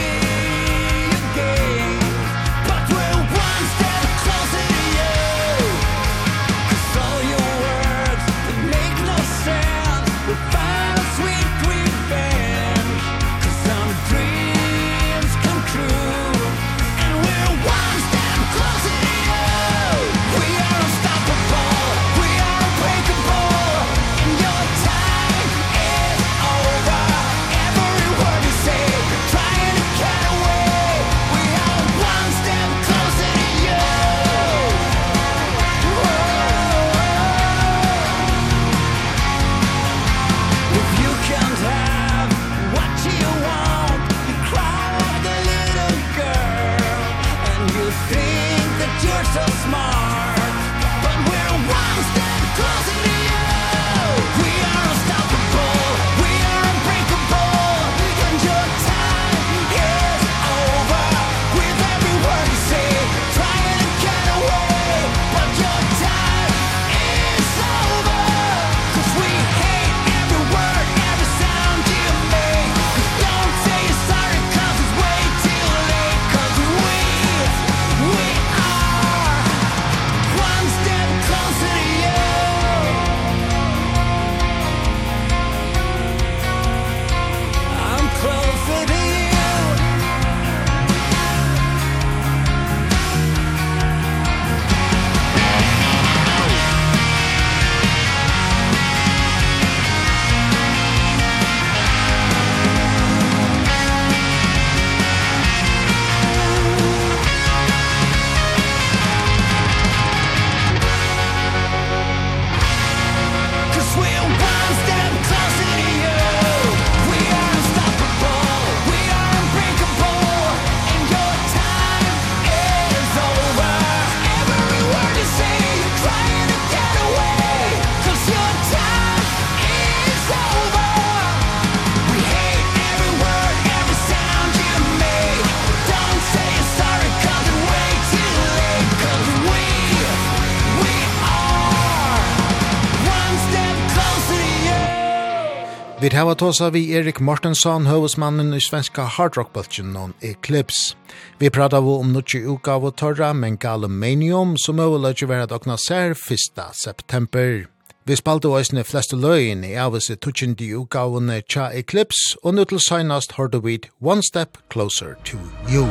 [146.16, 150.94] hava tåsa vi Erik Mortensson, høvesmannen i svenska hardrockbølgen om Eclipse.
[151.38, 155.76] Vi prata vi om nutje uka av torra, men galumanium, som øvela ikke vera dokna
[155.76, 156.62] sær 1.
[156.72, 157.66] september.
[158.06, 162.80] Vi spalte oisne fleste løyen i avise tutsjendi uka av tja Eclipse, og nu til
[162.80, 165.36] seinast hørte vi One Step Closer to
[165.68, 165.84] You.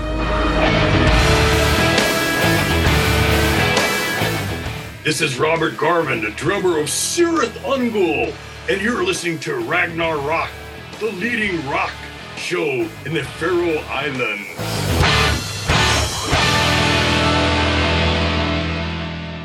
[5.04, 8.34] This is Robert Garvin, the drummer of Sirith Ungul,
[8.68, 10.50] and you're listening to Ragnar Rock,
[11.00, 11.94] the leading rock
[12.36, 14.50] show in the Faroe Islands.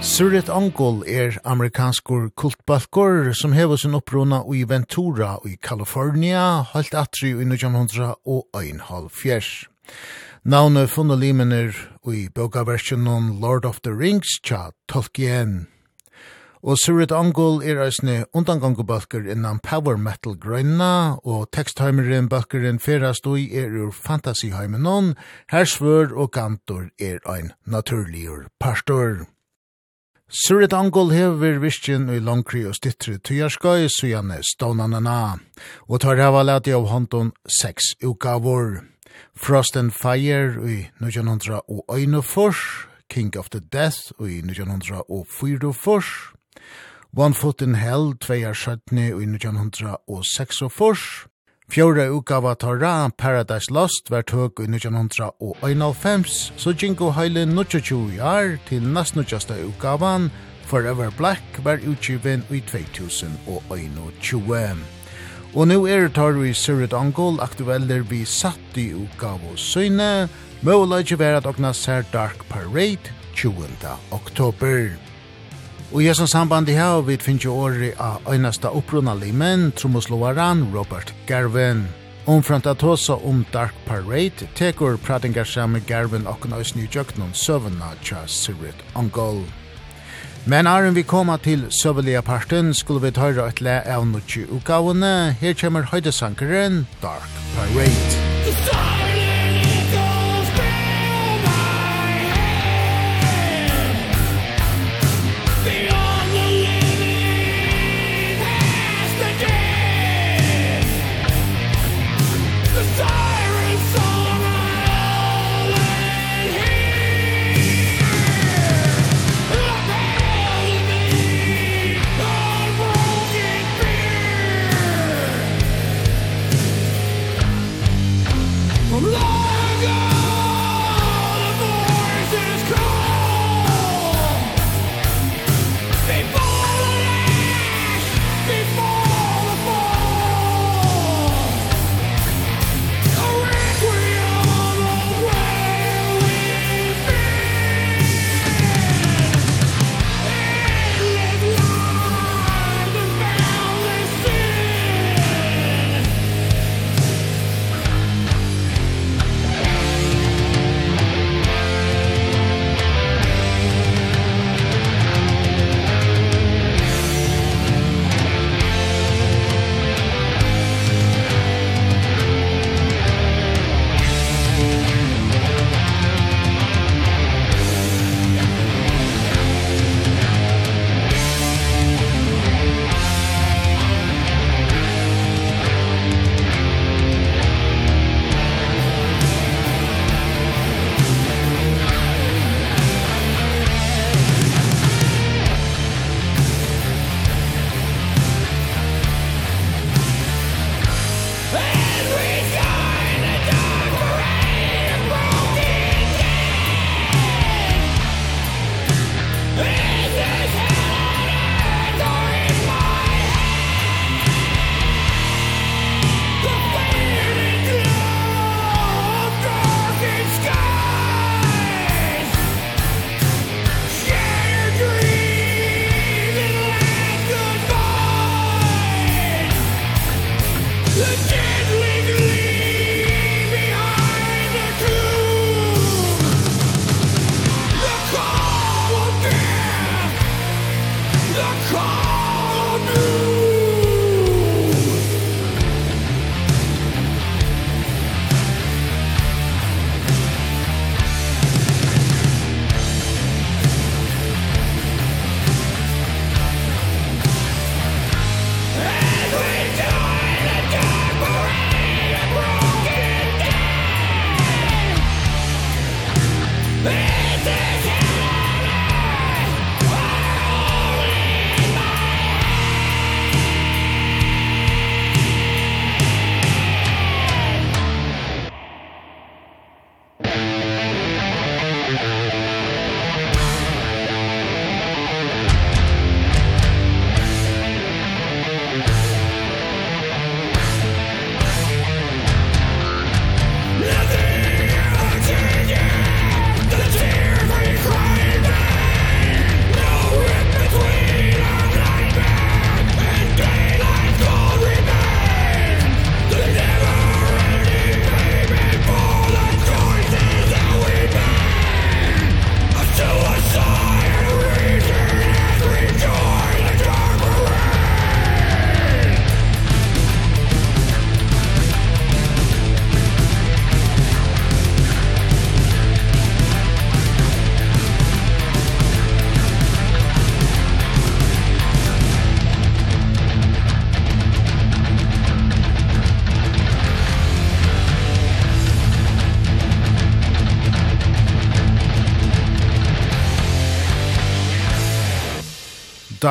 [0.01, 7.31] Surit Ongol er amerikanskur kultbalkor som hever sin opprona i Ventura i California, halt atri
[7.31, 9.67] i 1900 og einhalv fjers.
[10.45, 11.77] Navnet funnet limener
[12.09, 15.69] i bokaversjonen Lord of the Rings tja Tolkien.
[16.61, 23.47] Og Surit Angul er eisne undangangubalkur innan power metal grønna, og tekstheimeren balkuren ferast ui
[23.57, 25.15] er ur fantasyheimenon,
[25.49, 29.25] hersvør og kantor er ein naturligur pastor.
[30.29, 35.39] Surit Angol hever viskin i langkri og stittri tujarskai sujane stånanana,
[35.89, 38.83] og tar hava leti av håndon seks ukavor.
[39.35, 46.37] Frost and Fire i 1900 og Øynefors, King of the Death i 1904,
[47.13, 51.27] One Foot in Hell, tveier sjøttene i 1946.
[51.71, 58.87] Fjore utgava Torra, Paradise Lost, var tøk i 1991, så Jinko Heile 22 år til
[58.87, 60.31] nast nødgjeste utgavan,
[60.71, 64.79] Forever Black, var utgiven i 2021.
[65.55, 70.29] Og nu er tar vi Surit Angol aktueller vi satt i utgave og søgne,
[70.63, 73.67] Møla ikke være at åkna ser Dark Parade 20.
[74.13, 75.10] oktober.
[75.91, 78.71] Og i sånn samband i her, vi finner jo året av øyneste
[79.33, 81.89] menn, tromoslovaren Robert Garvin.
[82.27, 88.23] Omframt at hos om Dark Parade, tekur pratingar samme Garvin og nøys nyjøknum søvna tja
[88.27, 89.43] Sirit Angol.
[90.47, 95.35] Men Arjen vi koma til søvelige parten, skulle vi tøyre et le av nutje utgavene.
[95.41, 97.97] Her kommer høydesankeren Dark Parade.
[98.47, 99.10] Dark Parade!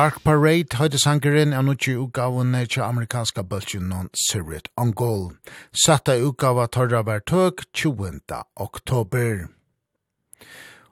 [0.00, 5.34] Dark Parade høyde sangeren er nukki utgaven til amerikanska bølgen non Sirit Angol.
[5.76, 8.20] Satta utgava torra var tøk 20.
[8.56, 9.50] oktober.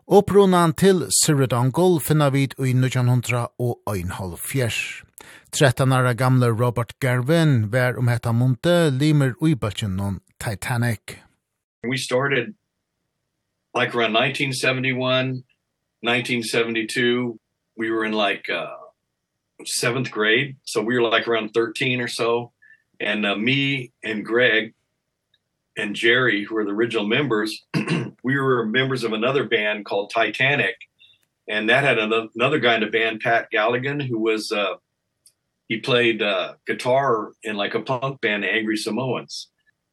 [0.07, 5.05] Opprunan til Sirit Angol finna vid i 1900 og 1,5
[5.53, 11.23] 13 år gamle Robert Garvin var om hetta monte limer ui bølgen non Titanic.
[11.83, 12.53] We started
[13.75, 15.45] like around 1971,
[16.03, 17.41] 1972,
[17.79, 18.88] we were in like uh
[19.65, 22.53] seventh grade so we were like around 13 or so
[23.01, 24.75] and uh, me and Greg
[25.77, 27.65] and Jerry who were the original members
[28.23, 30.77] we were members of another band called Titanic
[31.49, 34.75] and that had another, another guy in the band Pat Galligan who was uh
[35.69, 39.49] he played uh guitar in like a punk band Angry Samoans.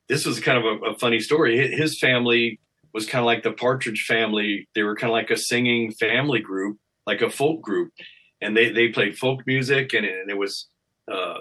[0.07, 1.75] This was kind of a, a funny story.
[1.75, 2.59] His family
[2.93, 4.69] was kind of like the Partridge family.
[4.75, 7.91] They were kind of like a singing family group like a folk group
[8.45, 10.67] and they they played folk music and and it was
[11.11, 11.39] uh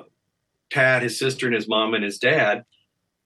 [0.73, 2.65] Pat his sister and his mom and his dad.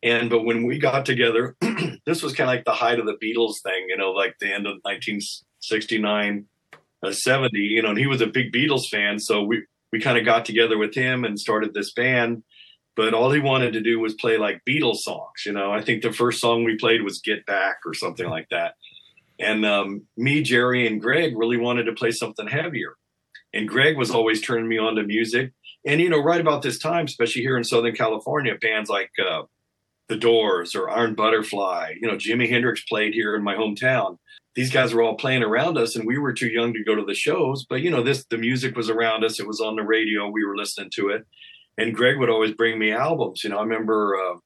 [0.02, 1.56] And but when we got together
[2.06, 4.52] this was kind of like the height of the Beatles thing you know like the
[4.52, 6.46] end of 1969
[7.02, 9.18] uh, 70 you know and he was a big Beatles fan.
[9.18, 12.42] So we we kind of got together with him and started this band.
[12.96, 15.72] But all he wanted to do was play like Beatles songs you know.
[15.72, 18.74] I think the first song we played was Get Back or something like that.
[19.38, 22.94] And um me Jerry and Greg really wanted to play something heavier
[23.58, 25.52] and Greg was always turning me on to music.
[25.84, 29.42] And you know, right about this time, especially here in Southern California, bands like uh
[30.08, 34.18] The Doors or Iron Butterfly, you know, Jimi Hendrix played here in my hometown.
[34.54, 37.04] These guys were all playing around us and we were too young to go to
[37.04, 39.82] the shows, but you know, this the music was around us, it was on the
[39.82, 41.26] radio, we were listening to it.
[41.76, 44.36] And Greg would always bring me albums, you know, I remember uh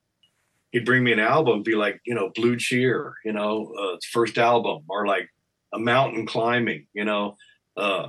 [0.70, 4.38] he'd bring me an album be like, you know, Blue Cheer, you know, uh first
[4.38, 5.28] album or like
[5.74, 7.36] A Mountain Climbing, you know,
[7.76, 8.08] uh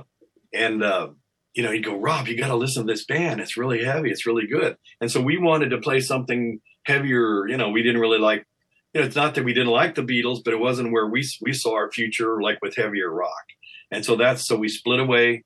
[0.54, 1.08] and uh
[1.54, 3.40] you know he'd go rob you got to listen to this band.
[3.40, 4.10] It's really heavy.
[4.10, 4.76] It's really good.
[5.00, 7.46] And so we wanted to play something heavier.
[7.48, 8.46] You know we didn't really like
[8.92, 11.24] you know it's not that we didn't like the beatles but it wasn't where we
[11.40, 13.44] we saw our future like with heavier rock.
[13.90, 15.44] And so that's so we split away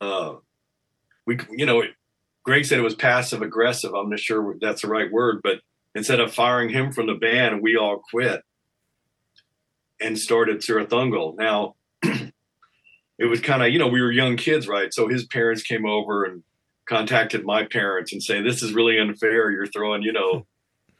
[0.00, 0.34] uh
[1.26, 1.82] we you know
[2.44, 5.58] greg said it was passive aggressive i'm not sure that's the right word but
[5.96, 8.42] instead of firing him from the band we all quit
[10.02, 11.36] and started Sirathungal.
[11.36, 11.76] Now
[13.22, 15.86] it was kind of you know we were young kids right so his parents came
[15.86, 16.42] over and
[16.86, 20.46] contacted my parents and say this is really unfair you're throwing you know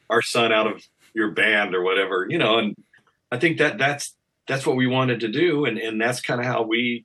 [0.08, 0.82] our son out of
[1.14, 2.76] your band or whatever you know and
[3.32, 4.14] i think that that's
[4.46, 7.04] that's what we wanted to do and and that's kind of how we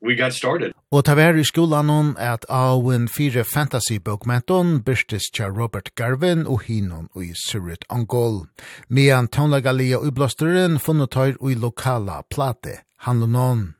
[0.00, 5.30] we got started Og ta vær i skolan hon at Awen fire fantasy bokmenton byrstis
[5.32, 8.42] tja Robert Garvin og hinon og i Surit Angol.
[8.88, 13.70] Mian Tonlagalia og blåsteren funnet tøyr og i lokala plate, handlunon.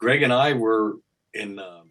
[0.00, 0.96] Greg and I were
[1.34, 1.88] in um,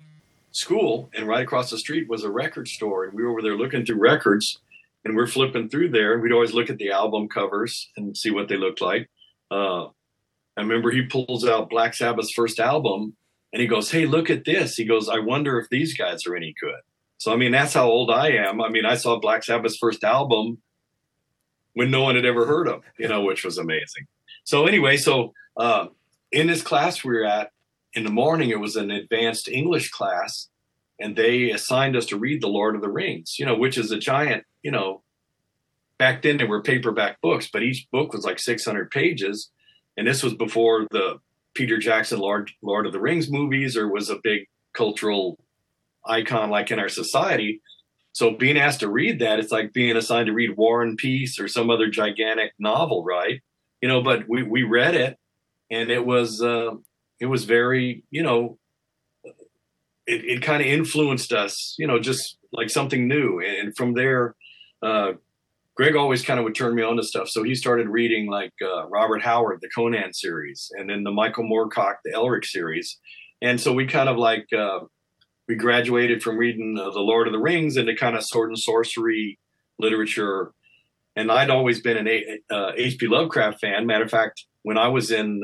[0.51, 3.57] school and right across the street was a record store and we were over there
[3.57, 4.59] looking through records
[5.03, 8.31] and we're flipping through there and we'd always look at the album covers and see
[8.31, 9.09] what they looked like.
[9.51, 9.87] Uh
[10.57, 13.15] I remember he pulls out Black Sabbath's first album
[13.51, 16.35] and he goes, "Hey, look at this." He goes, "I wonder if these guys are
[16.35, 16.79] any good."
[17.17, 18.61] So I mean, that's how old I am.
[18.61, 20.59] I mean, I saw Black Sabbath's first album
[21.73, 24.07] when no one had ever heard of, you know, which was amazing.
[24.45, 25.87] So anyway, so uh
[26.31, 27.51] in this class we were at
[27.95, 30.49] in the morning it was an advanced English class
[30.99, 33.91] and they assigned us to read The Lord of the Rings, you know, which is
[33.91, 35.01] a giant, you know,
[35.97, 39.49] back then they were paperback books, but each book was like 600 pages
[39.97, 41.19] and this was before the
[41.53, 45.39] Peter Jackson Lord Lord of the Rings movies or was a big cultural
[46.05, 47.61] icon like in our society.
[48.11, 51.39] So being asked to read that it's like being assigned to read War and Peace
[51.39, 53.41] or some other gigantic novel, right?
[53.81, 55.17] You know, but we we read it
[55.71, 56.71] and it was uh
[57.19, 58.57] it was very you know
[60.07, 63.93] it it kind of influenced us you know just like something new and, and from
[63.93, 64.35] there
[64.83, 65.13] uh
[65.75, 68.53] Greg always kind of would turn me on to stuff so he started reading like
[68.61, 72.99] uh Robert Howard the Conan series and then the Michael Moorcock the Elric series
[73.41, 74.79] and so we kind of like uh
[75.47, 78.59] we graduated from reading uh, the Lord of the Rings into kind of sword and
[78.59, 79.39] sorcery
[79.77, 80.51] literature
[81.15, 82.39] and I'd always been an H.P.
[82.49, 83.07] Uh, H.P.
[83.07, 85.41] Lovecraft fan matter of fact when I was in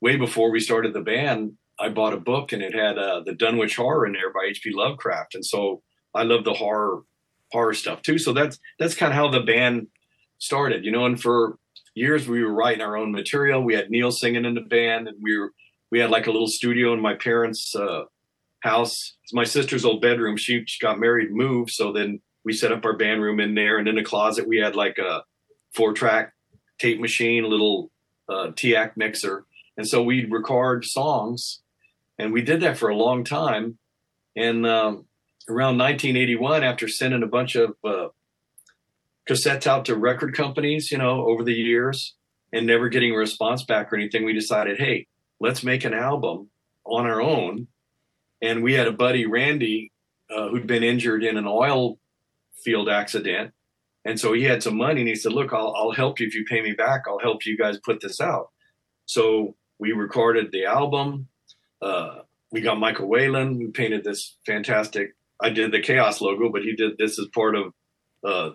[0.00, 3.34] way before we started the band, I bought a book and it had uh, the
[3.34, 4.72] Dunwich Horror in there by H.P.
[4.74, 5.82] Lovecraft, and so
[6.14, 7.02] I love the horror
[7.52, 8.18] horror stuff too.
[8.18, 9.86] So that's that's kind of how the band
[10.38, 11.06] started, you know.
[11.06, 11.58] And for
[11.94, 13.62] years we were writing our own material.
[13.62, 15.52] We had Neil singing in the band, and we were
[15.90, 18.04] we had like a little studio in my parents' uh,
[18.60, 19.16] house.
[19.24, 20.36] It's my sister's old bedroom.
[20.36, 23.78] She, she got married, moved, so then we set up our band room in there.
[23.78, 25.22] And in the closet, we had like a
[25.74, 26.32] four track
[26.78, 27.90] tape machine, a little
[28.28, 29.44] uh, TAC mixer,
[29.80, 31.62] and so we'd record songs
[32.18, 33.78] and we did that for a long time.
[34.36, 35.06] And um
[35.48, 38.08] around 1981 after sending a bunch of uh
[39.28, 42.14] cassettes out to record companies you know over the years
[42.52, 45.06] and never getting a response back or anything we decided hey
[45.40, 46.50] let's make an album
[46.84, 47.66] on our own.
[48.42, 49.92] And we had a buddy Randy
[50.30, 51.98] uh, who'd been injured in an oil
[52.62, 53.52] field accident.
[54.04, 56.34] And so he had some money and he said look I'll I'll help you if
[56.34, 57.02] you pay me back.
[57.06, 58.48] I'll help you guys put this out.
[59.06, 61.26] So we recorded the album.
[61.82, 62.20] Uh
[62.52, 66.76] we got Michael Whalen who painted this fantastic I did the Chaos logo but he
[66.76, 67.72] did this as part of
[68.24, 68.50] uh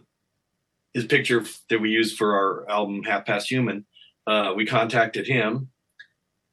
[0.94, 3.86] his picture that we used for our album Half Past Human.
[4.28, 5.70] Uh we contacted him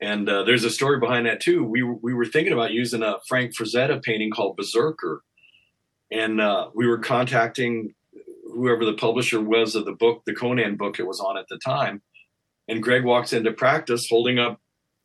[0.01, 1.62] and uh, there's a story behind that too.
[1.62, 5.23] We we were thinking about using a Frank Frazetta painting called Berserker
[6.11, 7.95] and uh we were contacting
[8.55, 11.59] whoever the publisher was of the book the Conan book it was on at the
[11.59, 12.01] time
[12.68, 14.62] and Greg walks into practice holding up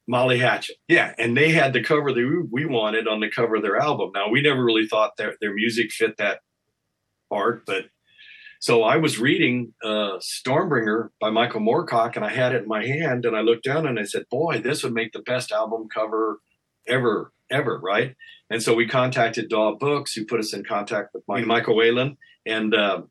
[0.08, 0.78] Molly Hatchet.
[0.88, 4.12] Yeah, and they had the cover that we wanted on the cover of their album.
[4.16, 6.39] Now we never really thought their their music fit that
[7.30, 7.86] art, but
[8.60, 12.86] so I was reading uh Stormbringer by Michael Moorcock and I had it in my
[12.86, 15.88] hand and I looked down and I said, "Boy, this would make the best album
[15.93, 16.39] cover
[16.88, 18.16] ever ever, right?"
[18.49, 22.18] And so we contacted Daw Books who put us in contact with Mike, Michael Whalen
[22.45, 23.01] and uh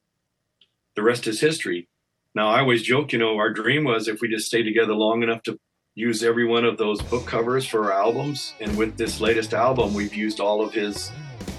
[0.97, 1.89] the rest is history.
[2.35, 5.23] Now I always joke, you know, our dream was if we just stay together long
[5.23, 5.59] enough to
[5.97, 9.93] use every one of those book covers for our albums and with this latest album
[9.95, 11.11] we've used all of his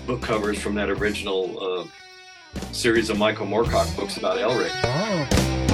[0.06, 1.86] book covers from that original uh
[2.72, 4.72] series of Michael Moorcock books about Elric.
[4.84, 5.66] Oh.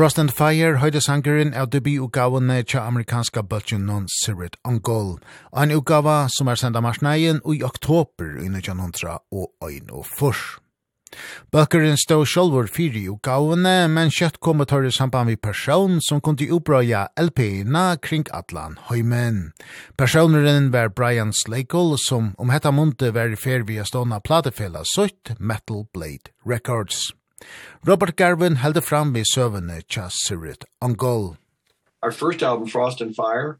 [0.00, 5.18] Frost and Fire høyde sangeren av debutgavene tja amerikanska bøtjen non Sirit Angol.
[5.52, 10.40] En utgava som er sendt av marsneien i oktober i 1900 og ein og furs.
[11.52, 16.48] Bøkeren stod sjolvor fyri utgavene, men kjøtt kom og i samband vi person som kunne
[16.48, 19.52] oppbrøya LP-na kring Atlan Høymen.
[20.00, 25.36] Personeren var Brian Slakel, som om hetta munte var i fer via stående platefella sutt
[25.38, 27.10] Metal Blade Records.
[27.84, 31.36] Robert Garvin held fram i søvende Tja Sirit on goal.
[32.02, 33.58] Our first album, Frost and Fire,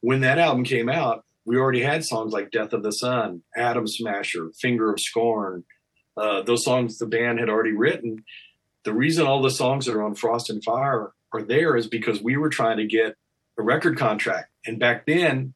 [0.00, 3.86] when that album came out, we already had songs like Death of the Sun, Atom
[3.86, 5.64] Smasher, Finger of Scorn.
[6.16, 8.24] Uh, those songs the band had already written.
[8.84, 12.22] The reason all the songs that are on Frost and Fire are there is because
[12.22, 13.16] we were trying to get
[13.58, 14.50] a record contract.
[14.66, 15.54] And back then,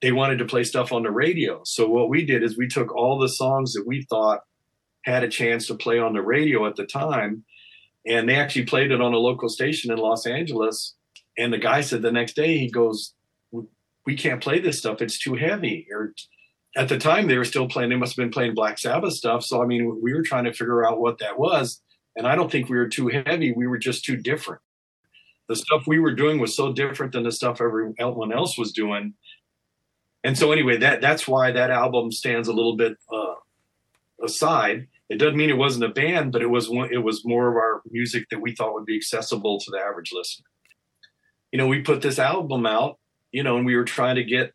[0.00, 1.60] they wanted to play stuff on the radio.
[1.64, 4.40] So what we did is we took all the songs that we thought
[5.04, 7.44] had a chance to play on the radio at the time
[8.06, 10.94] and they actually played it on a local station in Los Angeles
[11.38, 13.14] and the guy said the next day he goes
[14.06, 15.02] we can't play this stuff.
[15.02, 15.86] It's too heavy.
[15.92, 16.14] Or
[16.76, 19.44] at the time they were still playing they must have been playing Black Sabbath stuff.
[19.44, 21.82] So I mean we were trying to figure out what that was
[22.16, 23.52] and I don't think we were too heavy.
[23.52, 24.60] We were just too different.
[25.48, 29.14] The stuff we were doing was so different than the stuff everyone else was doing.
[30.22, 33.34] And so anyway that that's why that album stands a little bit uh
[34.22, 37.50] aside it doesn't mean it wasn't a band but it was one, it was more
[37.50, 40.46] of our music that we thought would be accessible to the average listener.
[41.52, 42.98] You know we put this album out
[43.32, 44.54] you know and we were trying to get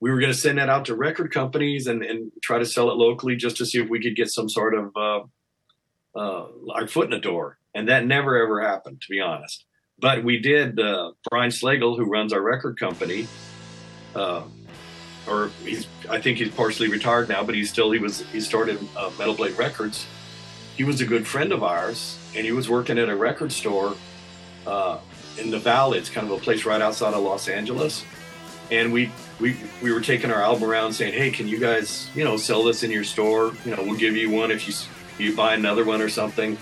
[0.00, 2.90] we were going to send that out to record companies and and try to sell
[2.90, 5.20] it locally just to see if we could get some sort of uh
[6.18, 7.58] uh our foot in the door.
[7.74, 9.64] And that never ever happened to be honest.
[9.98, 13.28] But we did uh Brian Slagle who runs our record company
[14.14, 14.42] uh
[15.26, 18.78] or he's I think he's partially retired now, but he's still he was he started
[18.96, 20.06] uh, Metal Blade Records.
[20.76, 23.94] He was a good friend of ours and he was working at a record store
[24.66, 24.98] uh
[25.38, 25.98] in the valley.
[25.98, 28.04] It's kind of a place right outside of Los Angeles.
[28.70, 29.10] And we
[29.40, 32.62] we we were taking our album around saying, "Hey, can you guys, you know, sell
[32.62, 33.52] this in your store?
[33.64, 34.74] You know, we'll give you one if you
[35.18, 36.56] you buy another one or something."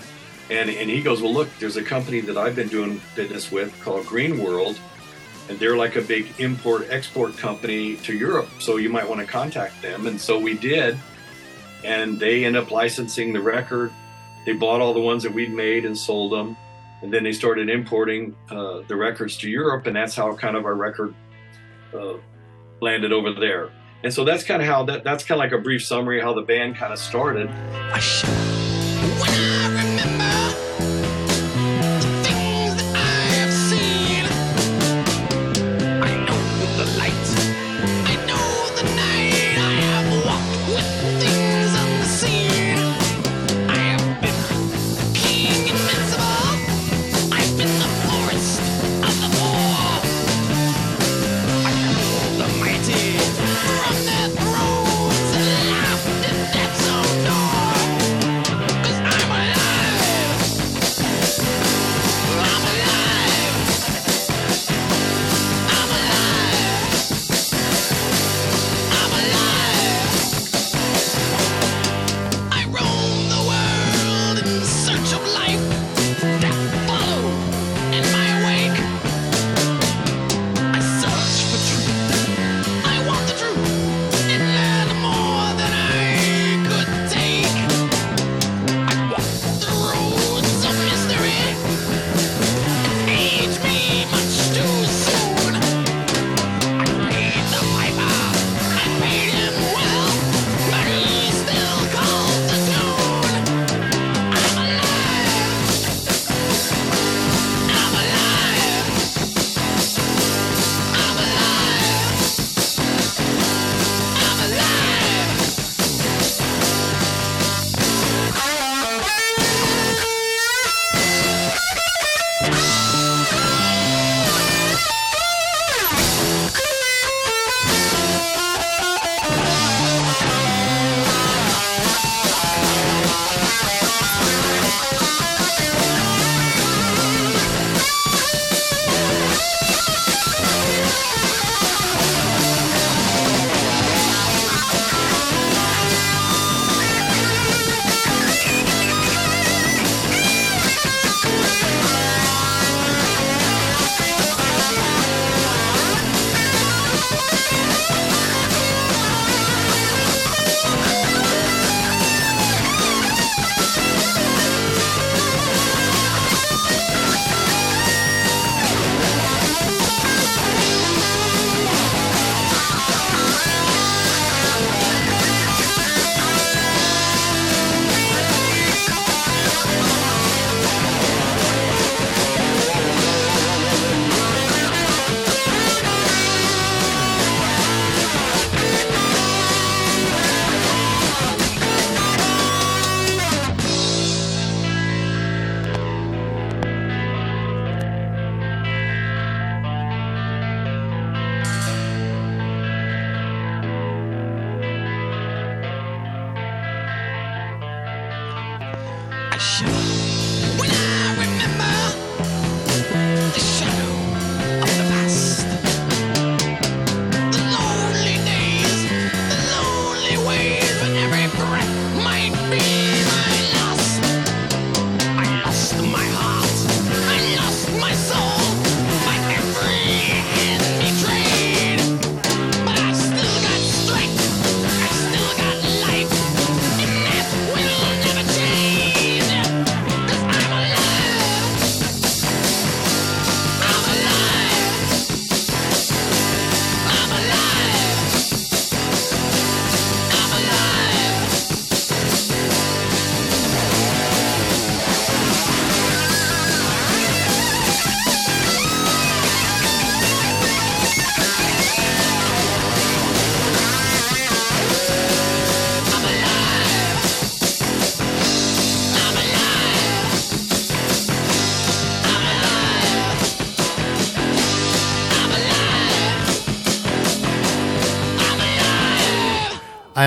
[0.49, 3.79] And and he goes, "Well, look, there's a company that I've been doing business with
[3.81, 4.79] called Green World
[5.49, 9.27] and they're like a big import export company to Europe so you might want to
[9.27, 10.07] contact them.
[10.07, 10.97] And so we did
[11.83, 13.91] and they end up licensing the record.
[14.45, 16.55] They bought all the ones that we'd made and sold them
[17.01, 20.65] and then they started importing uh the records to Europe and that's how kind of
[20.65, 21.13] our record
[21.93, 22.13] uh
[22.81, 23.71] landed over there.
[24.03, 26.33] And so that's kind of how that that's kind of like a brief summary how
[26.33, 27.49] the band kind of started.
[27.49, 29.58] I should.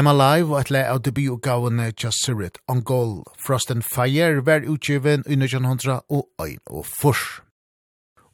[0.02, 3.20] I'm Alive og etle av debutgavene Just Sirit, on Goal.
[3.38, 7.22] Frost and Fire, var utgiven i 1900 og 1 og furs.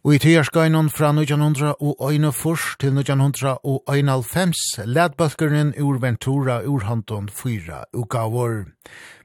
[0.00, 4.64] Og i tiderskøynen fra 1900 og 1 og furs til 1900 og 1 og fems,
[4.86, 8.64] led bøtkeren ur Ventura ur hånden fyra utgavor.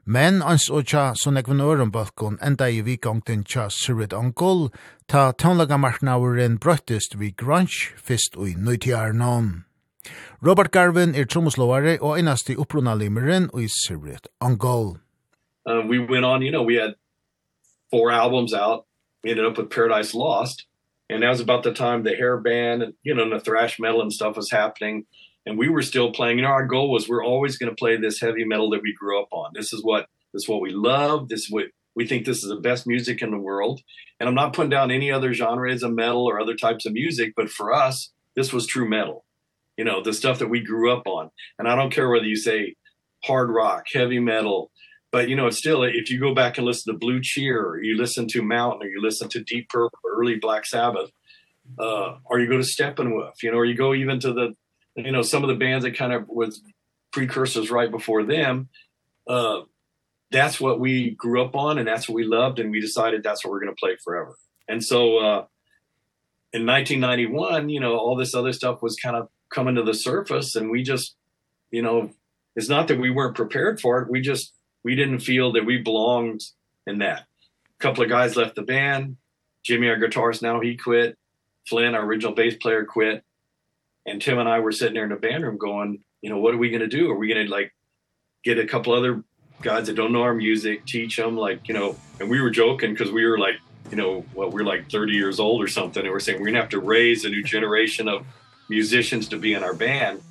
[0.05, 4.67] Men ans og tja som ekven øren bøtkeren enda i vikongten tja Sirit Angol,
[5.07, 9.63] ta tånlaga marknaveren brøttest vi grunge, fyrst og i nøytidarnån.
[10.41, 14.97] Robert Garvin er trommeslåare og eneste opprona limeren og i Sirret Angol.
[15.65, 16.95] Uh, we went on, you know, we had
[17.89, 18.85] four albums out,
[19.23, 20.65] we ended up with Paradise Lost,
[21.09, 23.79] and that was about the time the hair band and, you know, and the thrash
[23.79, 25.05] metal and stuff was happening,
[25.45, 27.95] and we were still playing, you know, our goal was we're always going to play
[27.95, 29.51] this heavy metal that we grew up on.
[29.53, 31.65] This is what, this is what we love, this is what,
[31.95, 33.81] we think this is the best music in the world,
[34.19, 37.33] and I'm not putting down any other genres of metal or other types of music,
[37.37, 39.22] but for us, this was true metal
[39.77, 41.29] you know the stuff that we grew up on.
[41.59, 42.75] And i don't care whether you say
[43.23, 44.71] hard rock heavy metal
[45.11, 47.81] but you know it's still if you go back and listen to blue cheer or
[47.81, 51.09] you listen to mountain or you listen to deep purple early black sabbath
[51.79, 54.53] uh or you go to steppenwolf you know or you go even to the
[54.95, 56.61] you know some of the bands that kind of was
[57.11, 58.67] precursors right before them
[59.27, 59.61] uh
[60.33, 63.45] that's what we grew up on and that's what we loved and we decided that's
[63.45, 64.35] what we're going to play forever.
[64.67, 65.45] And so uh
[66.51, 70.55] in 1991 you know all this other stuff was kind of coming to the surface
[70.55, 71.15] and we just
[71.71, 72.09] you know
[72.55, 74.53] it's not that we weren't prepared for it we just
[74.83, 76.41] we didn't feel that we belonged
[76.85, 77.21] in that.
[77.21, 79.17] A couple of guys left the band.
[79.63, 81.17] Jimmy our guitarist now he quit.
[81.67, 83.23] Flynn our original bass player quit.
[84.05, 86.53] And Tim and I were sitting there in the band room going you know what
[86.53, 87.11] are we going to do?
[87.11, 87.73] Are we going to like
[88.43, 89.23] get a couple other
[89.61, 91.95] guys that don't know our music teach them like you know?
[92.19, 93.55] And we were joking cuz we were like
[93.89, 96.45] you know what well, we're like 30 years old or something and we're saying we're
[96.45, 98.25] going to have to raise a new generation of
[98.69, 100.21] musicians to be in our band.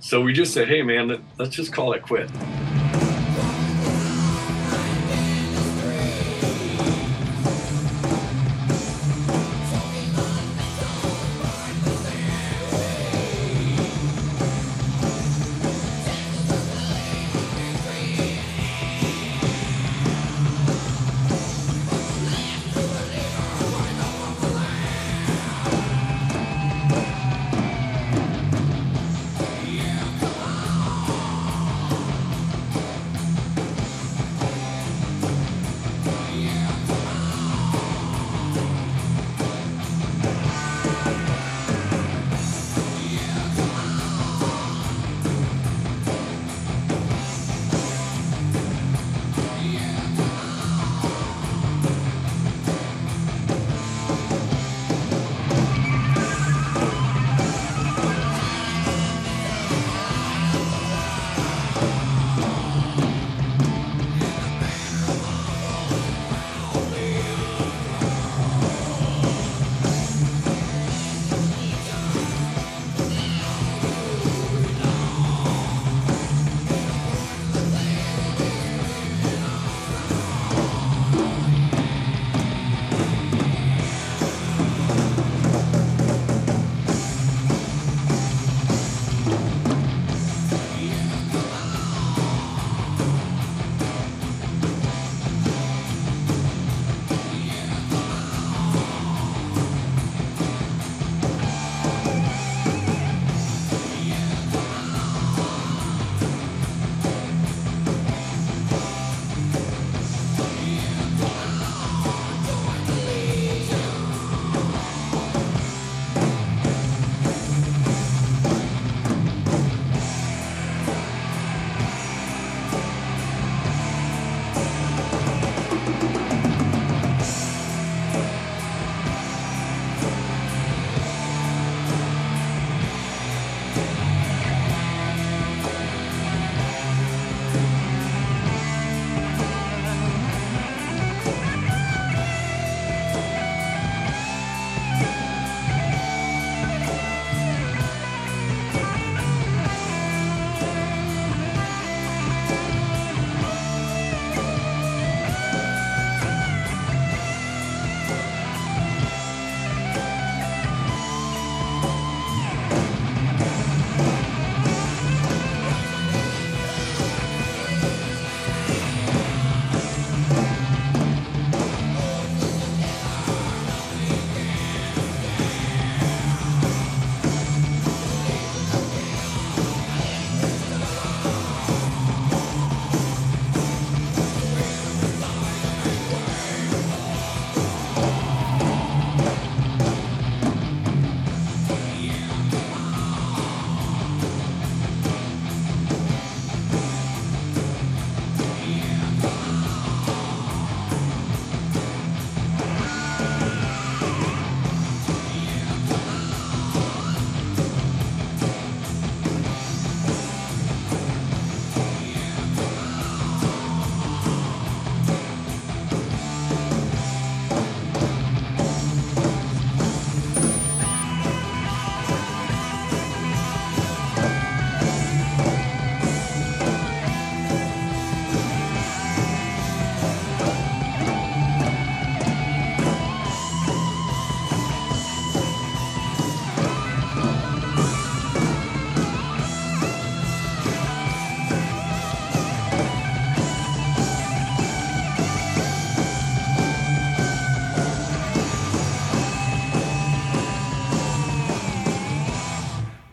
[0.00, 2.30] So we just said hey man let's just call it quit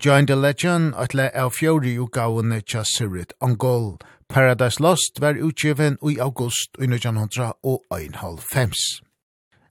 [0.05, 3.93] Join the Legend atle av fjóri utgavene tja Sirit Angol.
[4.27, 8.73] Paradise Lost var utgiven i august i 1991.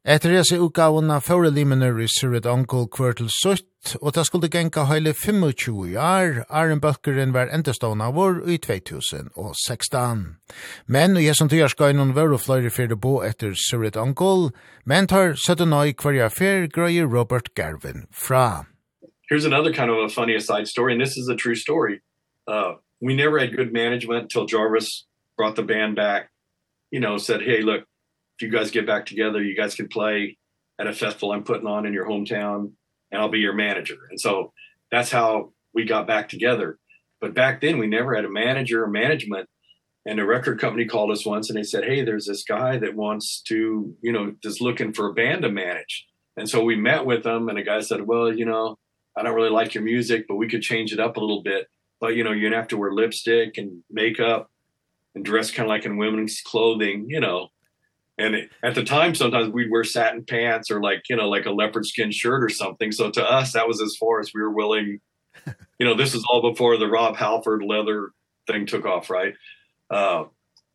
[0.08, 4.86] Etter hese utgavene fjordi limener i Sirit Angol Kvartel til sutt, og det skulle genka
[4.88, 10.26] heile 25 år, Arjen Bøkkeren var endestående vår i 2016.
[10.86, 14.48] Men i som tida skal noen være flere fyrir bo etter Sirit Angol,
[14.88, 18.71] men tar 17 år hver fyr grøyer Robert Garvin fra.
[19.32, 22.02] Here's another kind of a funny aside story, and this is a true story.
[22.46, 25.06] Uh, we never had good management until Jarvis
[25.38, 26.28] brought the band back,
[26.90, 30.36] you know, said, hey, look, if you guys get back together, you guys can play
[30.78, 32.72] at a festival I'm putting on in your hometown,
[33.10, 33.96] and I'll be your manager.
[34.10, 34.52] And so
[34.90, 36.78] that's how we got back together.
[37.18, 39.48] But back then, we never had a manager or management.
[40.04, 42.96] And a record company called us once and they said, hey, there's this guy that
[42.96, 46.06] wants to, you know, just looking for a band to manage.
[46.36, 48.76] And so we met with them and a the guy said, well, you know,
[49.16, 51.68] I don't really like your music, but we could change it up a little bit.
[52.00, 54.50] But you know, you're going to have to wear lipstick and makeup
[55.14, 57.48] and dress kind of like in women's clothing, you know.
[58.18, 61.46] And it, at the time sometimes we'd wear satin pants or like, you know, like
[61.46, 62.92] a leopard skin shirt or something.
[62.92, 65.00] So to us that was as far as we were willing.
[65.78, 68.10] You know, this is all before the Rob Halford leather
[68.46, 69.34] thing took off, right?
[69.90, 70.24] Uh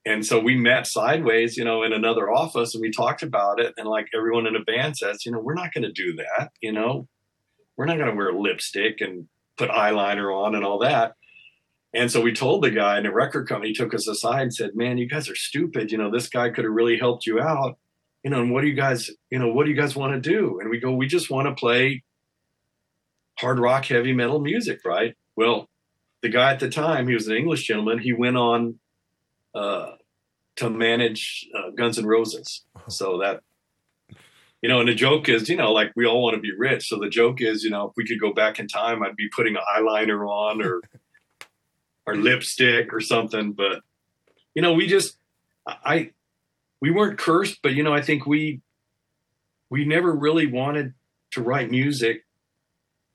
[0.05, 3.73] and so we met sideways, you know, in another office and we talked about it
[3.77, 6.51] and like everyone in a band says, you know, we're not going to do that,
[6.59, 7.07] you know
[7.77, 9.27] we're not going to wear lipstick and
[9.57, 11.13] put eyeliner on and all that.
[11.93, 14.75] And so we told the guy and the record company took us aside and said
[14.75, 15.91] man you guys are stupid.
[15.91, 17.77] You know this guy could have really helped you out.
[18.23, 20.29] You know and what do you guys you know what do you guys want to
[20.29, 20.59] do?
[20.59, 22.03] And we go we just want to play
[23.39, 25.15] hard rock heavy metal music right?
[25.35, 25.69] Well
[26.21, 28.79] the guy at the time he was an english gentleman he went on
[29.53, 29.91] uh
[30.57, 32.65] to manage uh, guns N' roses.
[32.89, 33.41] So that
[34.61, 36.87] you know and the joke is you know like we all want to be rich.
[36.87, 39.29] So the joke is you know if we could go back in time I'd be
[39.29, 40.81] putting an eyeliner on or
[42.05, 43.51] or lipstick or something.
[43.53, 43.81] But
[44.55, 45.17] you know we just
[45.67, 46.11] I
[46.81, 48.61] we weren't cursed but you know I think we
[49.69, 50.93] we never really wanted
[51.31, 52.25] to write music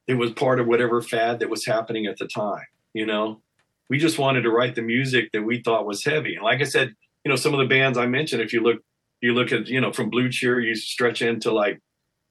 [0.06, 3.40] It was part of whatever fad that was happening at the time you know?
[3.88, 6.34] We just wanted to write the music that we thought was heavy.
[6.34, 6.94] And like I said
[7.24, 8.82] you know some of the bands I mentioned if you look
[9.22, 11.80] you look at you know from blue cheer you stretch into like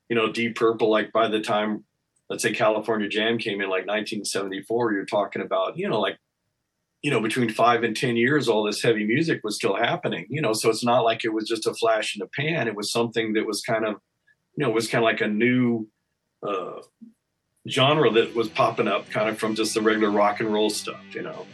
[0.10, 1.84] you know deep purple like by the time
[2.30, 6.18] let's say California Jam came in like 1974 you're talking about you know like
[7.02, 10.42] you know between 5 and 10 years all this heavy music was still happening you
[10.42, 10.54] know?
[10.54, 12.68] So it's not like it was just a flash in the pan.
[12.68, 13.96] It was something that was kind of
[14.56, 15.88] you know was kind of like a new
[16.46, 16.82] uh
[17.70, 21.02] genre that was popping up kind of from just the regular rock and roll stuff
[21.12, 21.46] you know?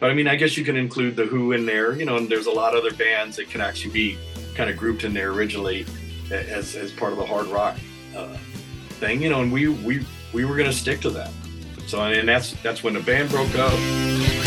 [0.00, 2.28] But i mean i guess you can include the who in there you know and
[2.28, 4.18] there's a lot of other bands that can actually be
[4.58, 5.86] kind of grouped in there originally
[6.30, 7.76] as as part of the hard rock
[8.14, 8.36] uh
[9.00, 11.30] thing you know and we we we were going to stick to that.
[11.86, 14.37] So and that's that's when the band broke up.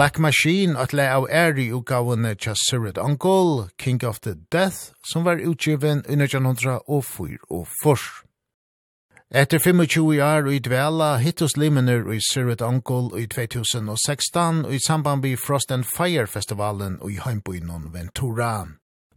[0.00, 5.24] Black Machine at le av æri utgavene tja Sirrud Uncle, King of the Death, som
[5.24, 6.78] var utgiven i 1904
[7.50, 8.06] og fors.
[9.30, 15.20] Etter 25 år i dvela hittos limener i Sirrud Uncle i 2016 og i samband
[15.22, 18.68] med Frost and Fire festivalen i heimbøynon Ventura.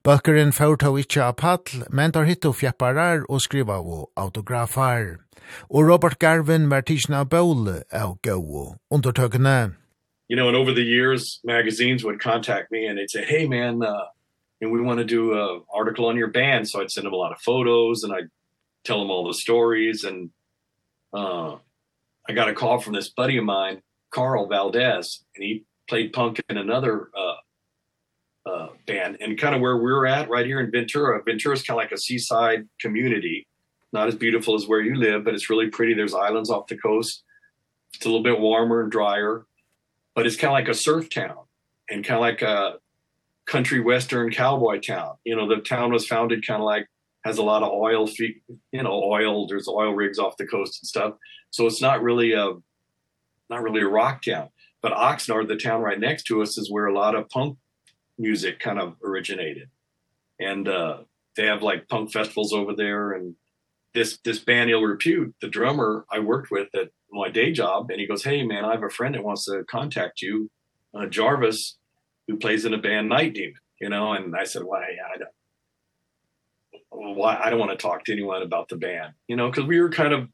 [0.04, 5.16] Bøkeren fyrtå ikkje av paddl, men tar hittu fjepparar og skriva av autografar.
[5.70, 9.83] Og Robert Garvin var tidsna av bøle av gau undertøkene
[10.28, 13.84] you know and over the years magazines would contact me and they'd say hey man
[13.84, 14.06] uh
[14.64, 16.68] and we want to do a article on your band.
[16.68, 18.30] So I'd send them a lot of photos and I'd
[18.84, 20.30] tell them all the stories and
[21.14, 21.58] uh
[22.28, 23.82] I got a call from this buddy of mine
[24.12, 29.18] Carl Valdez and he played punk in another uh uh band.
[29.20, 31.98] And kind of where we're at right here in Ventura Ventura's kind of like a
[31.98, 33.46] seaside community.
[33.92, 35.94] Not as beautiful as where you live but it's really pretty.
[35.94, 37.24] There's islands off the coast.
[37.94, 39.46] It's a little bit warmer and drier
[40.16, 41.38] but it's kind of like a surf town
[41.90, 42.80] and kind of like a
[43.46, 45.16] country western cowboy town.
[45.24, 46.88] You know the town was founded kind of like
[47.26, 50.88] has a lot of oil you know oil there's oil rigs off the coast and
[50.88, 51.14] stuff.
[51.52, 52.54] So it's not really a
[53.50, 54.50] not really a rock town.
[54.82, 57.58] But Oxnard the town right next to us is where a lot of punk
[58.18, 59.70] music kind of originated.
[60.40, 61.00] And uh
[61.36, 63.12] they have like punk festivals over there.
[63.12, 63.36] And
[63.94, 68.00] this this band ill repute the drummer I worked with at my day job and
[68.00, 70.50] he goes hey man i have a friend that wants to contact you
[70.98, 71.78] uh, jarvis
[72.28, 74.14] who plays in a band night demon you know?
[74.14, 78.42] And i said why well, i don't why i don't want to talk to anyone
[78.42, 79.52] about the band you know?
[79.52, 80.28] Cuz we were kind of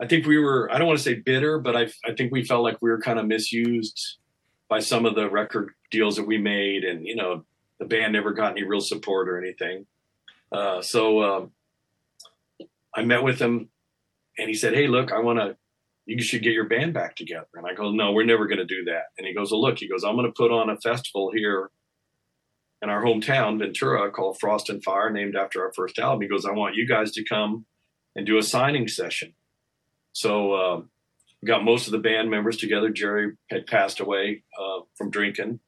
[0.00, 2.44] i think we were i don't want to say bitter but i i think we
[2.44, 4.18] felt like we were kind of misused
[4.68, 7.44] by some of the record deals that we made and you know
[7.78, 9.86] the band never got any real support or anything.
[10.50, 11.50] Uh so um
[12.94, 13.68] i met with him
[14.38, 15.56] and he said hey look i want to
[16.06, 17.48] you should get your band back together.
[17.54, 19.06] And I go, no, we're never going to do that.
[19.18, 21.70] And he goes, well, look, he goes, I'm going to put on a festival here
[22.80, 26.22] in our hometown, Ventura, called Frost and Fire, named after our first album.
[26.22, 27.66] He goes, I want you guys to come
[28.14, 29.34] and do a signing session.
[30.12, 30.90] So, um,
[31.42, 32.88] we got most of the band members together.
[32.88, 35.60] Jerry had passed away, uh, from drinking,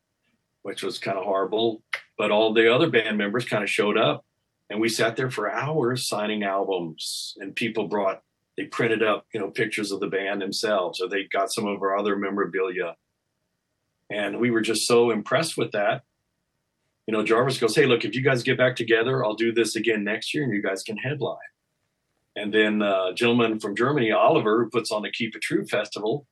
[0.62, 1.82] which was kind of horrible,
[2.16, 4.24] but all the other band members kind of showed up
[4.70, 8.22] and we sat there for hours signing albums and people brought
[8.58, 11.80] they printed up you know pictures of the band themselves or they got some of
[11.80, 12.96] our other memorabilia.
[14.10, 16.02] And we were just so impressed with that.
[17.06, 19.76] You know Jarvis goes hey look if you guys get back together I'll do this
[19.76, 21.38] again next year and you guys can headline.
[22.34, 26.26] And then uh gentleman from Germany Oliver who puts on the Keep It True festival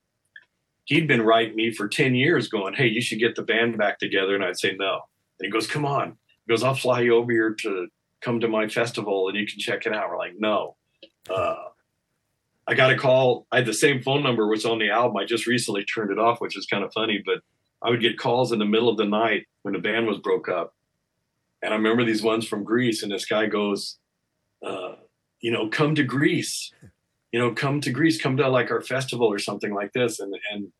[0.86, 4.00] he'd been writing me for 10 years going hey you should get the band back
[4.00, 4.34] together.
[4.34, 5.02] And I'd say no.
[5.38, 6.16] And he goes come on.
[6.44, 7.86] He goes I'll fly you over here to
[8.20, 10.10] come to my festival and you can check it out.
[10.10, 10.74] We're like no.
[11.30, 11.66] Uh
[12.66, 13.46] I got a call.
[13.52, 15.16] I had the same phone number which on the album.
[15.16, 17.38] I just recently turned it off, which is kind of funny, but
[17.82, 20.48] I would get calls in the middle of the night when the band was broke
[20.48, 20.74] up.
[21.62, 23.98] And I remember these ones from Greece and this guy goes
[24.64, 24.96] uh
[25.40, 26.72] you know, come to Greece.
[27.30, 30.34] You know, come to Greece, come to like our festival or something like this and
[30.52, 30.72] and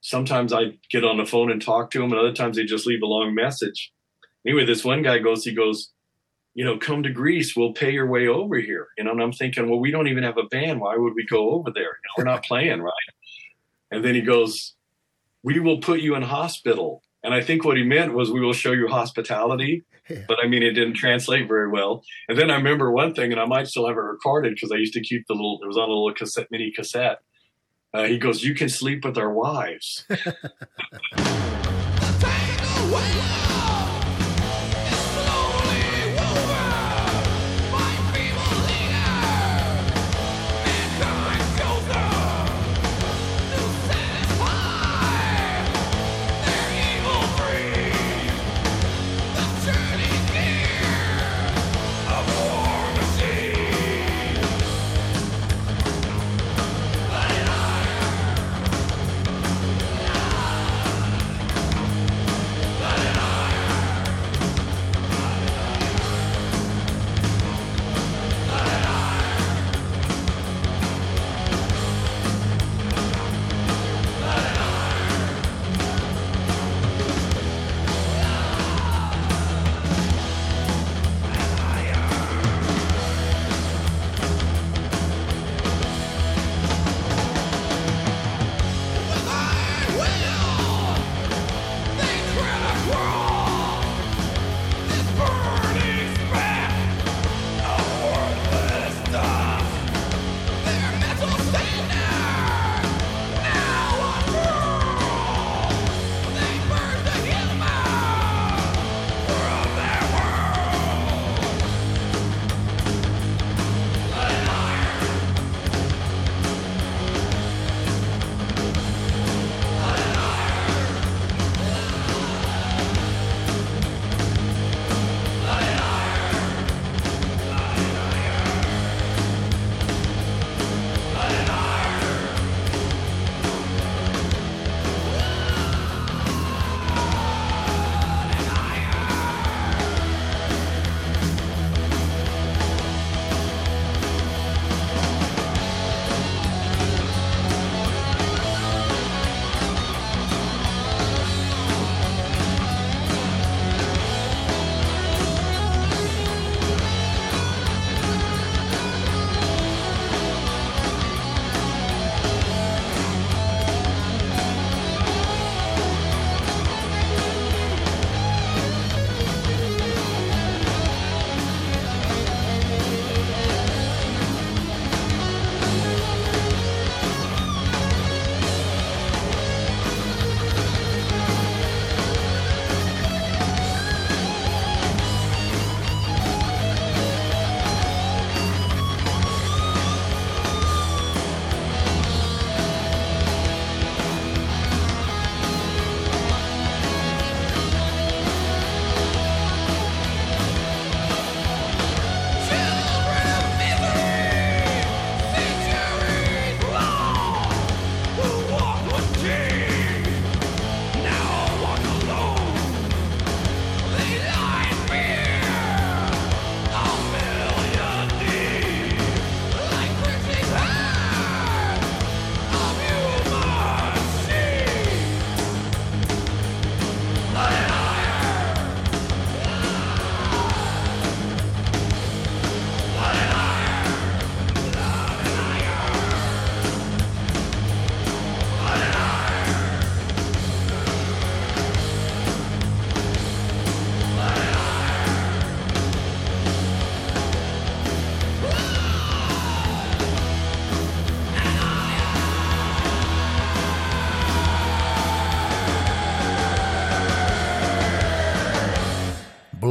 [0.00, 2.86] sometimes I get on the phone and talk to him and other times they just
[2.86, 3.92] leave a long message.
[4.46, 5.90] Anyway, this one guy goes he goes
[6.54, 8.88] you know come to Greece we'll pay your way over here.
[8.98, 11.26] You know and I'm thinking well we don't even have a band why would we
[11.26, 11.82] go over there?
[11.82, 12.92] You know, we're not playing right?
[13.90, 14.74] And then he goes
[15.42, 17.02] we will put you in hospital.
[17.24, 19.84] And I think what he meant was we will show you hospitality.
[20.28, 22.02] But I mean it didn't translate very well.
[22.28, 24.76] And then I remember one thing and I might still have it recorded because I
[24.76, 27.18] used to keep the little there was on a little cassette mini cassette.
[27.94, 30.04] Uh, he goes you can sleep with our wives.
[32.22, 33.51] Take away.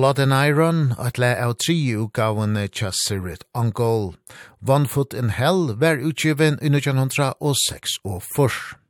[0.01, 4.15] Blood and Iron, at le av tri utgaven tja Sirit Angol.
[4.59, 8.80] One Foot in Hell var utgiven i 1906 og først.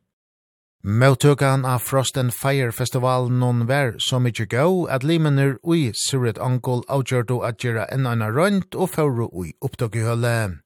[0.82, 6.40] Møtøkan av Frost and Fire festivalen non vær så mykje gau at limener ui Sirit
[6.42, 10.58] Angol avgjørdo at gjerra enn anna rønt og fóru ui oppdagihølle.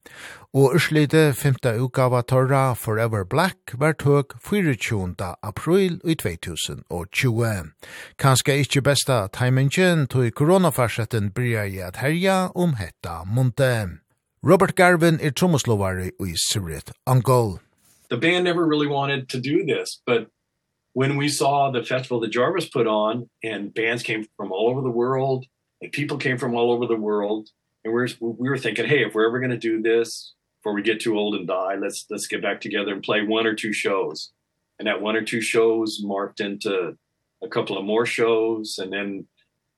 [0.56, 1.60] Og urslite 5.
[1.84, 5.36] utgava torra Forever Black var tøk 24.
[5.44, 7.76] april i 2020.
[8.16, 14.00] Kanskje ikkje besta timingen tog koronafarsetten bryr i at herja om hetta munte.
[14.48, 17.58] Robert Garvin er tromoslovare ui Sirit Angol
[18.10, 20.28] the band never really wanted to do this, but
[20.94, 24.82] when we saw the festival that Jarvis put on and bands came from all over
[24.82, 25.46] the world
[25.82, 27.50] and people came from all over the world
[27.84, 30.74] and we were we were thinking, "Hey, if we're ever going to do this before
[30.74, 33.54] we get too old and die, let's let's get back together and play one or
[33.54, 34.32] two shows."
[34.80, 36.98] And that one or two shows morphed into
[37.44, 39.28] a couple of more shows and then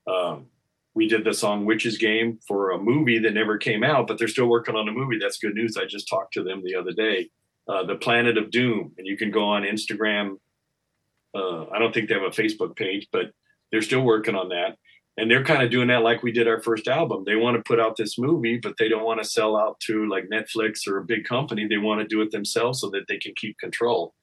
[0.06, 0.46] um
[0.94, 4.26] we did the song Witch's Game for a movie that never came out, but they're
[4.26, 5.18] still working on a movie.
[5.20, 5.76] That's good news.
[5.76, 7.30] I just talked to them the other day
[7.68, 10.38] uh the planet of doom and you can go on Instagram
[11.34, 13.30] uh I don't think they have a Facebook page but
[13.70, 14.78] they're still working on that.
[15.18, 17.24] And they're kind of doing that like we did our first album.
[17.26, 20.08] They want to put out this movie but they don't want to sell out to
[20.08, 21.66] like Netflix or a big company.
[21.66, 24.14] They want to do it themselves so that they can keep control.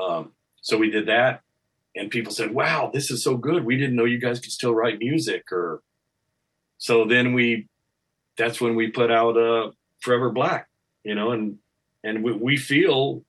[0.00, 1.42] Um so we did that
[1.94, 3.64] and people said wow this is so good.
[3.64, 5.82] We didn't know you guys could still write music or
[6.78, 7.68] so then we
[8.36, 9.70] that's when we put out uh
[10.00, 10.68] forever black
[11.04, 11.58] you know and
[12.06, 13.24] and we, we feel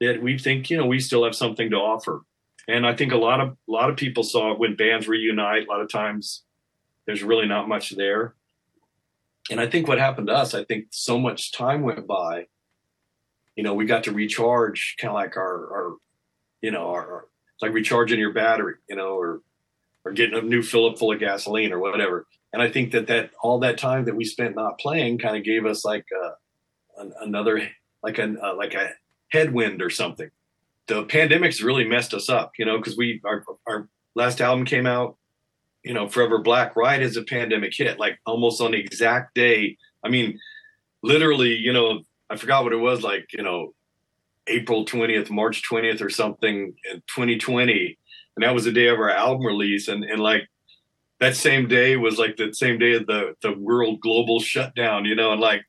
[0.00, 2.22] that we think you know we still have something to offer.
[2.66, 5.70] And i think a lot of a lot of people saw when bands reunite a
[5.70, 6.44] lot of times
[7.06, 8.34] there's really not much there.
[9.50, 12.46] And i think what happened to us i think so much time went by
[13.56, 15.96] you know we got to recharge kind of like our our
[16.62, 19.40] you know our, our it's like recharging your battery you know or
[20.04, 22.26] or getting a new fill up full of gasoline or whatever.
[22.52, 25.44] And i think that that all that time that we spent not playing kind of
[25.44, 27.68] gave us like a an, another
[28.02, 28.90] like an uh, like a
[29.30, 30.30] headwind or something.
[30.88, 34.86] The pandemic's really messed us up you know because we our our last album came
[34.86, 35.16] out
[35.82, 39.76] you know forever black right as a pandemic hit like almost on the exact day.
[40.04, 40.38] I mean
[41.02, 43.74] literally you know i forgot what it was like you know
[44.46, 47.98] april 20th march 20th or something in 2020
[48.36, 50.48] and that was the day of our album release and and like
[51.20, 55.14] that same day was like the same day of the the world global shutdown you
[55.14, 55.64] know and like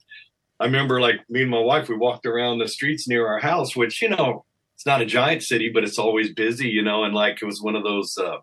[0.59, 3.75] I remember like me and my wife we walked around the streets near our house
[3.75, 7.13] which you know it's not a giant city but it's always busy you know and
[7.13, 8.37] like it was one of those uh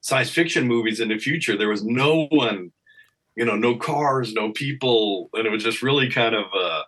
[0.00, 1.56] science fiction movies in the future.
[1.56, 2.72] There was no one
[3.36, 6.82] you know no cars no people and it was just really kind of uh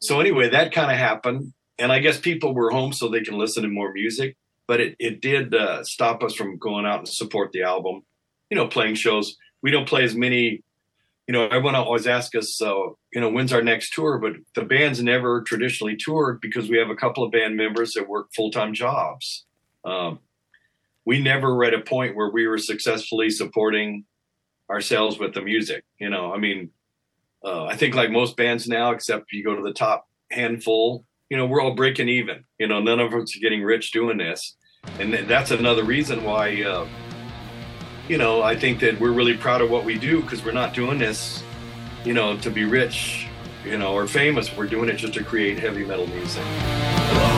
[0.00, 3.38] so anyway that kind of happened and I guess people were home so they can
[3.38, 4.36] listen to more music
[4.68, 8.02] but it it did uh, stop us from going out and support the album.
[8.50, 9.36] You know playing shows.
[9.62, 10.62] We don't play as many
[11.28, 14.18] you know everyone always asks us uh, you know when's our next tour?
[14.18, 18.08] But the band's never traditionally toured because we have a couple of band members that
[18.08, 19.44] work full-time jobs.
[19.84, 20.20] Um
[21.04, 24.04] we never were at a point where we were successfully supporting
[24.70, 26.32] ourselves with the music you know?
[26.32, 26.70] I mean
[27.44, 31.36] uh i think like most bands now except you go to the top handful you
[31.36, 32.80] know we're all breaking even you know?
[32.80, 34.56] None of us are getting rich doing this.
[34.98, 36.86] And th that's another reason why uh
[38.08, 40.72] you know, I think that we're really proud of what we do because we're not
[40.72, 41.42] doing this,
[42.04, 43.28] you know, to be rich,
[43.64, 44.56] you know, or famous.
[44.56, 46.42] We're doing it just to create heavy metal music.
[46.44, 47.37] Hello.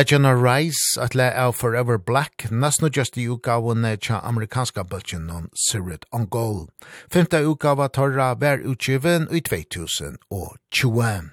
[0.00, 5.26] Legend of Rise, at le av Forever Black, nesten just i utgavene tja amerikanska bølgen
[5.28, 6.70] om Sirit on Goal.
[7.12, 11.28] Femta utgava torra vær utgiven i 2020.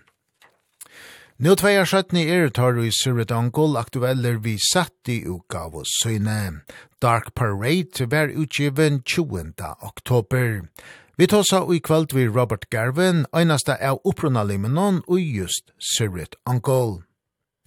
[1.40, 6.60] Nå tveir skjøttene er tar i Sirit on Goal aktueller vi satt i utgave søgne.
[7.00, 9.56] Dark Parade vær utgiven 20.
[9.80, 10.68] oktober.
[11.16, 16.36] Vi tar seg i kveld vi Robert Garvin, einasta av opprunna limenon og just Sirit
[16.44, 17.07] on Goal.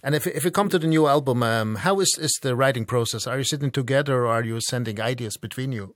[0.03, 2.85] And if if we come to the new album, um, how is is the writing
[2.85, 3.27] process?
[3.27, 5.95] Are you sitting together or are you sending ideas between you?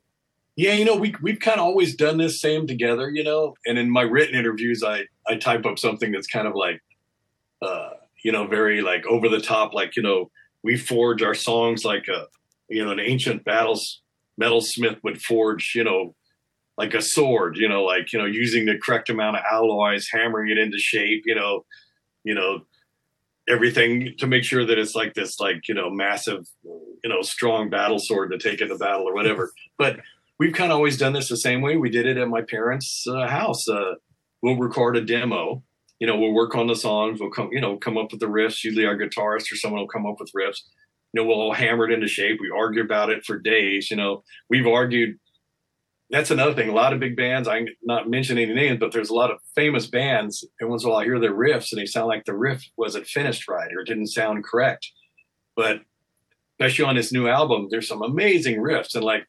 [0.55, 3.55] Yeah, you know, we we've kind of always done this same together, you know.
[3.65, 6.81] And in my written interviews, I I type up something that's kind of like
[7.61, 7.91] uh,
[8.23, 10.31] you know, very like over the top like, you know,
[10.63, 12.27] we forge our songs like a
[12.69, 14.01] you know, an ancient battles
[14.41, 16.15] metalsmith would forge, you know,
[16.77, 20.51] like a sword, you know, like, you know, using the correct amount of alloys, hammering
[20.51, 21.65] it into shape, you know,
[22.23, 22.61] you know,
[23.47, 27.69] everything to make sure that it's like this like you know massive you know strong
[27.69, 29.51] battle sword to take in the battle or whatever.
[29.77, 29.99] But
[30.39, 31.77] we've kind of always done this the same way.
[31.77, 33.67] We did it at my parents uh, house.
[33.67, 33.95] Uh
[34.41, 35.63] we'll record a demo.
[35.99, 37.19] You know we'll work on the songs.
[37.19, 38.63] We'll come you know come up with the riffs.
[38.63, 40.61] Usually our guitarist or someone will come up with riffs.
[41.13, 42.39] You know we'll all hammer it into shape.
[42.41, 44.23] We argue about it for days you know.
[44.49, 45.19] We've argued
[46.09, 46.69] that's another thing.
[46.69, 49.39] A lot of big bands, I'm not mentioning any names, but there's a lot of
[49.55, 50.45] famous bands.
[50.59, 52.63] And once in a while I hear their riffs and they sound like the riff
[52.77, 54.87] wasn't finished right or didn't sound correct.
[55.55, 55.81] But
[56.53, 58.93] especially on this new album, there's some amazing riffs.
[58.93, 59.25] And like,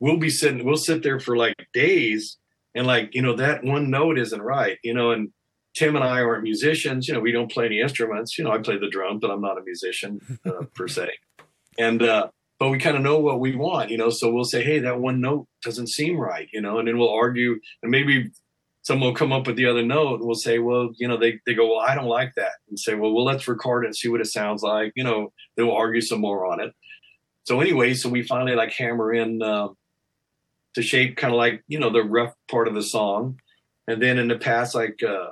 [0.00, 2.38] we'll be sitting, we'll sit there for like days
[2.74, 5.30] and like, you know, that one note isn't right, you know, and
[5.74, 8.38] Tim and I aren't musicians, you know, we don't play any instruments.
[8.38, 11.10] You know, I play the drum, but I'm not a musician uh, per se.
[11.78, 12.28] And, uh,
[12.62, 15.00] but we kind of know what we want you know so we'll say hey that
[15.00, 18.30] one note doesn't seem right you know and then we'll argue and maybe
[18.82, 21.40] someone will come up with the other note and we'll say well you know they
[21.44, 23.96] they go well I don't like that and say well well let's record it and
[23.96, 26.72] see what it sounds like you know they'll argue some more on it.
[27.42, 29.70] So anyway so we finally like hammer in uh,
[30.76, 33.40] to shape kind of like you know the rough part of the song.
[33.88, 35.30] And then in the past like uh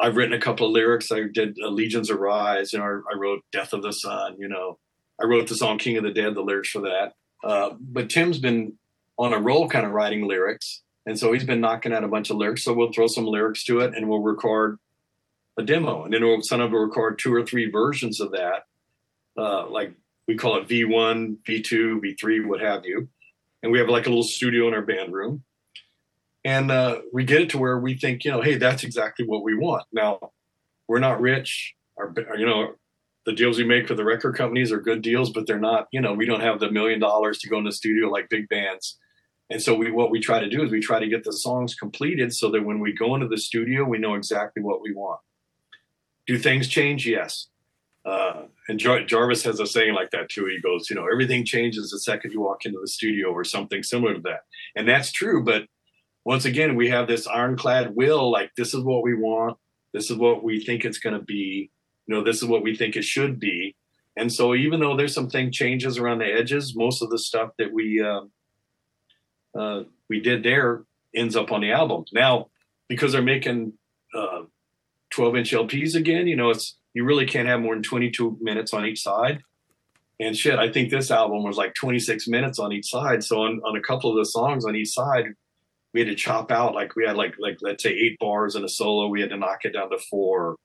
[0.00, 1.12] I've written a couple of lyrics.
[1.12, 4.78] I did legions Arise and I, I wrote Death of the Sun you know
[5.22, 7.12] I wrote the song King of the Dead, the lyrics for that.
[7.44, 8.74] Uh, but Tim's been
[9.18, 10.82] on a roll kind of writing lyrics.
[11.06, 12.64] And so he's been knocking out a bunch of lyrics.
[12.64, 14.78] So we'll throw some lyrics to it and we'll record
[15.58, 16.04] a demo.
[16.04, 18.64] And then we'll send up to record two or three versions of that.
[19.36, 19.92] Uh, like
[20.26, 23.08] we call it V1, V2, V3, what have you.
[23.62, 25.44] And we have like a little studio in our band room.
[26.44, 29.44] And uh, we get it to where we think, you know, hey, that's exactly what
[29.44, 29.84] we want.
[29.92, 30.32] Now,
[30.88, 31.74] we're not rich.
[31.96, 32.74] Our, you know,
[33.24, 36.00] the deals we make for the record companies are good deals but they're not you
[36.00, 38.98] know we don't have the million dollars to go in the studio like big bands.
[39.50, 41.74] And so we what we try to do is we try to get the songs
[41.74, 45.20] completed so that when we go into the studio we know exactly what we want.
[46.26, 47.06] Do things change?
[47.06, 47.48] Yes.
[48.04, 50.46] Uh and Jar Jarvis has a saying like that too.
[50.46, 53.82] He goes you know everything changes the second you walk into the studio or something
[53.82, 54.40] similar to that.
[54.74, 55.66] And that's true but
[56.24, 59.58] once again we have this ironclad will like this is what we want.
[59.92, 61.70] This is what we think it's going to be
[62.06, 63.74] you know this is what we think it should be.
[64.16, 67.50] And so even though there's some thing changes around the edges most of the stuff
[67.58, 68.22] that we uh,
[69.58, 70.82] uh we did there
[71.14, 72.48] ends up on the album now
[72.88, 73.72] because they're making
[74.14, 74.42] uh
[75.10, 78.74] 12 inch LPs again you know it's you really can't have more than 22 minutes
[78.74, 79.42] on each side.
[80.20, 83.24] And shit i think this album was like 26 minutes on each side.
[83.24, 85.34] So on on a couple of the songs on each side
[85.92, 88.64] we had to chop out like we had like like let's say eight bars in
[88.64, 90.56] a solo we had to knock it down to four.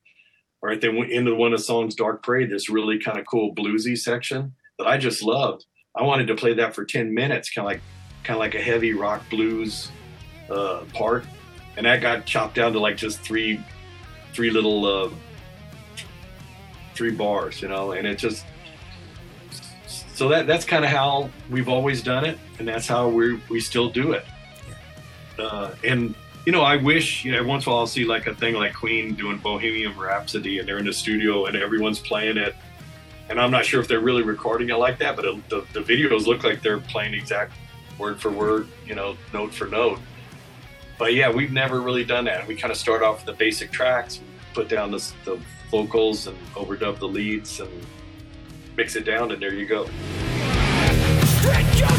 [0.64, 3.54] All right, then into one of the songs Dark Parade, this really kind of cool
[3.54, 5.66] bluesy section that I just loved.
[5.96, 7.82] I wanted to play that for 10 minutes, kind of like
[8.24, 9.92] kind of like a heavy rock blues
[10.50, 11.26] uh part.
[11.76, 13.64] And that got chopped down to like just three
[14.34, 15.10] three little uh
[16.96, 18.44] three bars, you know, and it just
[19.88, 23.60] so that that's kind of how we've always done it and that's how we we
[23.60, 24.26] still do it.
[25.38, 26.16] Uh and
[26.48, 28.56] you know, I wish, you know, once in a while I'll see like a thing
[28.56, 32.56] like Queen doing Bohemian Rhapsody and they're in the studio and everyone's playing it.
[33.30, 35.82] And I'm not sure if they're really recording it like that, but it, the the
[35.82, 37.52] videos look like they're playing exact
[38.00, 40.00] word for word, you know, note for note.
[40.98, 42.48] But yeah, we've never really done that.
[42.48, 44.22] We kind of start off with the basic tracks,
[44.54, 47.70] put down the the vocals and overdub the leads and
[48.78, 49.84] mix it down and there you go.
[51.26, 51.90] Stretch your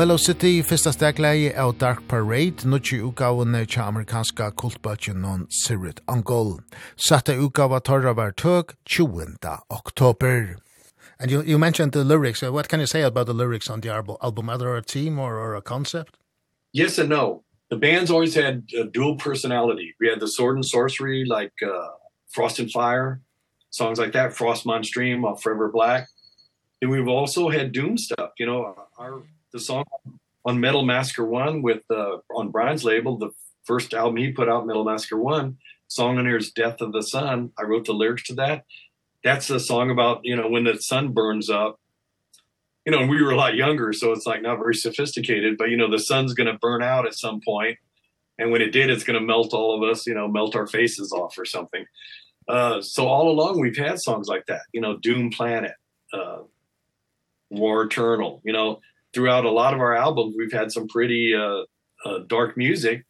[0.00, 6.54] Velocity, fyrsta stegleie av Dark Parade, nutje utgavene til amerikanska kultbøtjen non Sirit Angol.
[6.96, 9.36] Satte utgava torra var tøg 20.
[9.68, 10.56] oktober.
[11.18, 12.42] And you, you mentioned the lyrics.
[12.42, 14.16] Uh, what can you say about the lyrics on the album?
[14.22, 14.48] album?
[14.48, 16.16] Are there a team or, or a concept?
[16.72, 17.44] Yes and no.
[17.68, 19.94] The band's always had a dual personality.
[20.00, 21.88] We had the sword and sorcery, like uh,
[22.30, 23.20] Frost and Fire,
[23.68, 26.08] songs like that, Frost Monstream, uh, Forever Black.
[26.80, 29.84] And we've also had Doom stuff, you know, our the song
[30.44, 33.30] on Metal Masker 1 with uh on Brian's label the
[33.64, 35.56] first album he put out Metal Masker 1
[35.88, 37.50] song on here is Death of the Sun.
[37.58, 38.64] I wrote the lyrics to that.
[39.24, 41.80] That's a song about you know when the sun burns up.
[42.86, 45.76] You know we were a lot younger so it's like not very sophisticated but you
[45.76, 47.78] know the sun's going to burn out at some point
[48.38, 50.66] and when it did it's going to melt all of us you know melt our
[50.66, 51.84] faces off or something.
[52.48, 54.62] Uh so all along we've had songs like that.
[54.72, 55.74] You know doom planet
[56.12, 56.38] uh
[57.50, 58.80] war eternal you know
[59.12, 61.62] throughout a lot of our albums we've had some pretty uh,
[62.08, 63.04] uh dark music.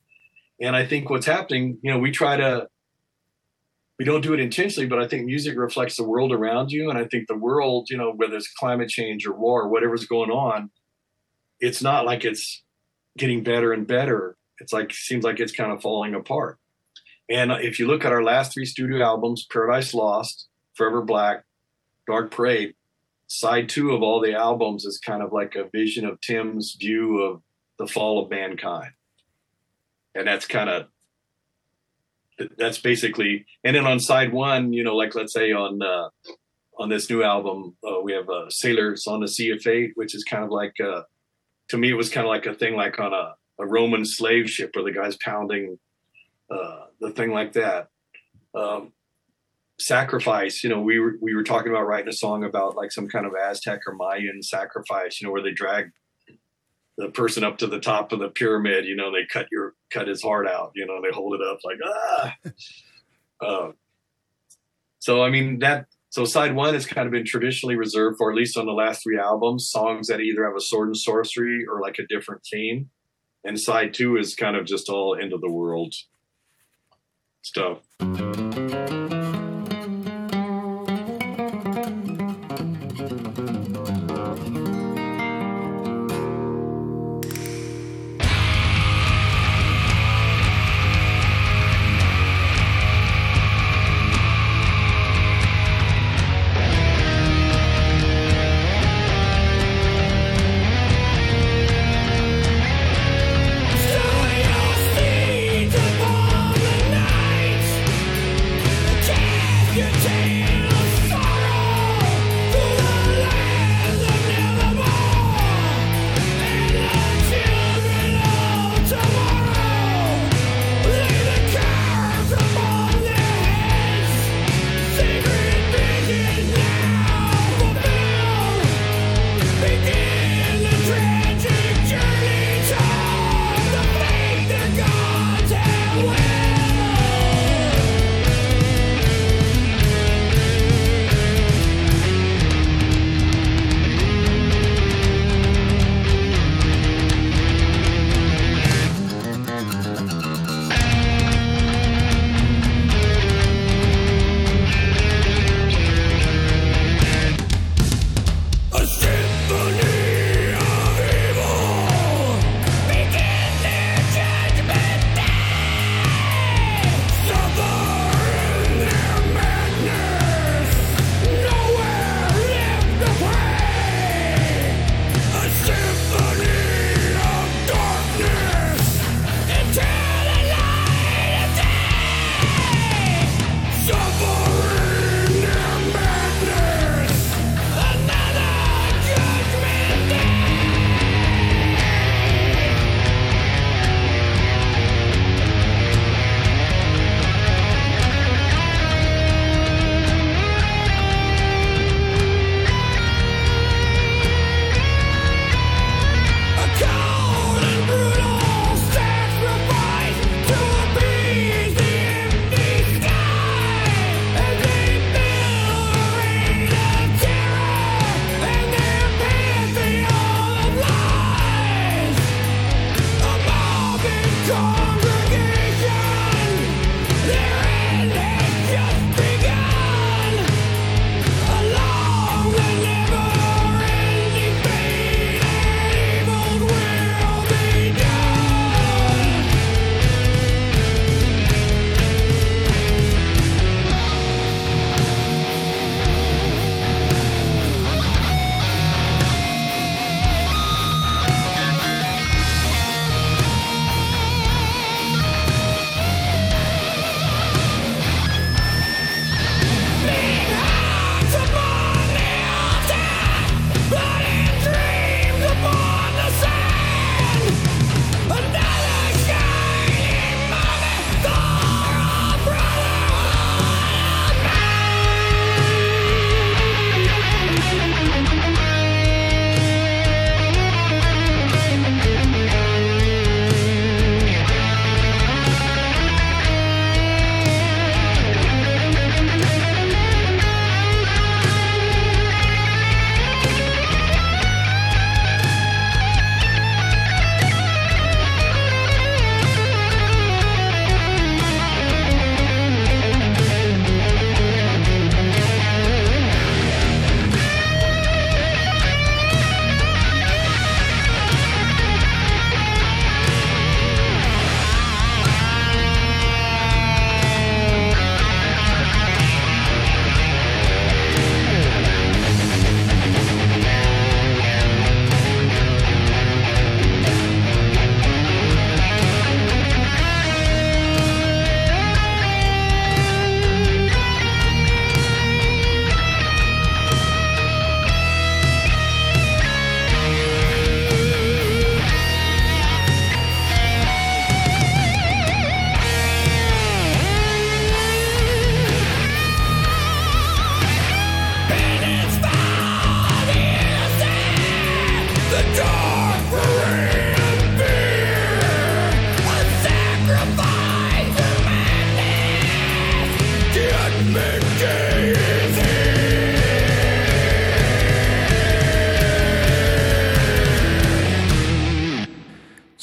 [0.61, 2.69] And i think what's happening you know we try to
[3.99, 6.91] we don't do it intentionally but i think music reflects the world around you.
[6.91, 10.07] And i think the world you know whether it's climate change or war or whatever's
[10.07, 10.71] going on
[11.61, 12.63] it's not like it's
[13.17, 14.37] getting better and better.
[14.59, 16.59] It's like seems like it's kind of falling apart.
[17.29, 21.45] And if you look at our last three studio albums paradise lost forever black
[22.07, 22.75] dark parade
[23.31, 27.23] side 2 of all the albums is kind of like a vision of Tim's view
[27.23, 27.43] of
[27.79, 28.91] the fall of mankind.
[30.17, 30.89] And that's kind of
[32.59, 36.09] that's basically and then on side 1, you know, like let's say on uh
[36.77, 40.15] on this new album, uh, we have uh, Sailors on the Sea of Fate, which
[40.15, 41.03] is kind of like uh
[41.69, 44.51] to me it was kind of like a thing like on a a Roman slave
[44.51, 45.79] ship where the guys pounding
[46.51, 47.91] uh the thing like that.
[48.57, 48.93] Um
[49.81, 53.09] sacrifice you know we were we were talking about writing a song about like some
[53.09, 55.91] kind of aztec or mayan sacrifice you know where they drag
[56.99, 60.07] the person up to the top of the pyramid you know they cut your cut
[60.07, 62.37] his heart out you know they hold it up like ah!
[63.41, 63.73] Uh
[64.99, 68.37] so i mean that so side one has kind of been traditionally reserved for at
[68.37, 71.81] least on the last three albums songs that either have a sword and sorcery or
[71.81, 72.91] like a different theme.
[73.45, 75.95] And side 2 is kind of just all end of the world
[77.43, 77.79] stuff.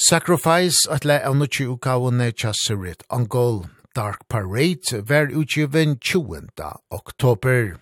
[0.10, 3.66] Sacrifice at le av nutje ukavone Chasserit Angol
[3.96, 6.48] Dark Parade ver utgiven 20.
[6.92, 7.76] oktober.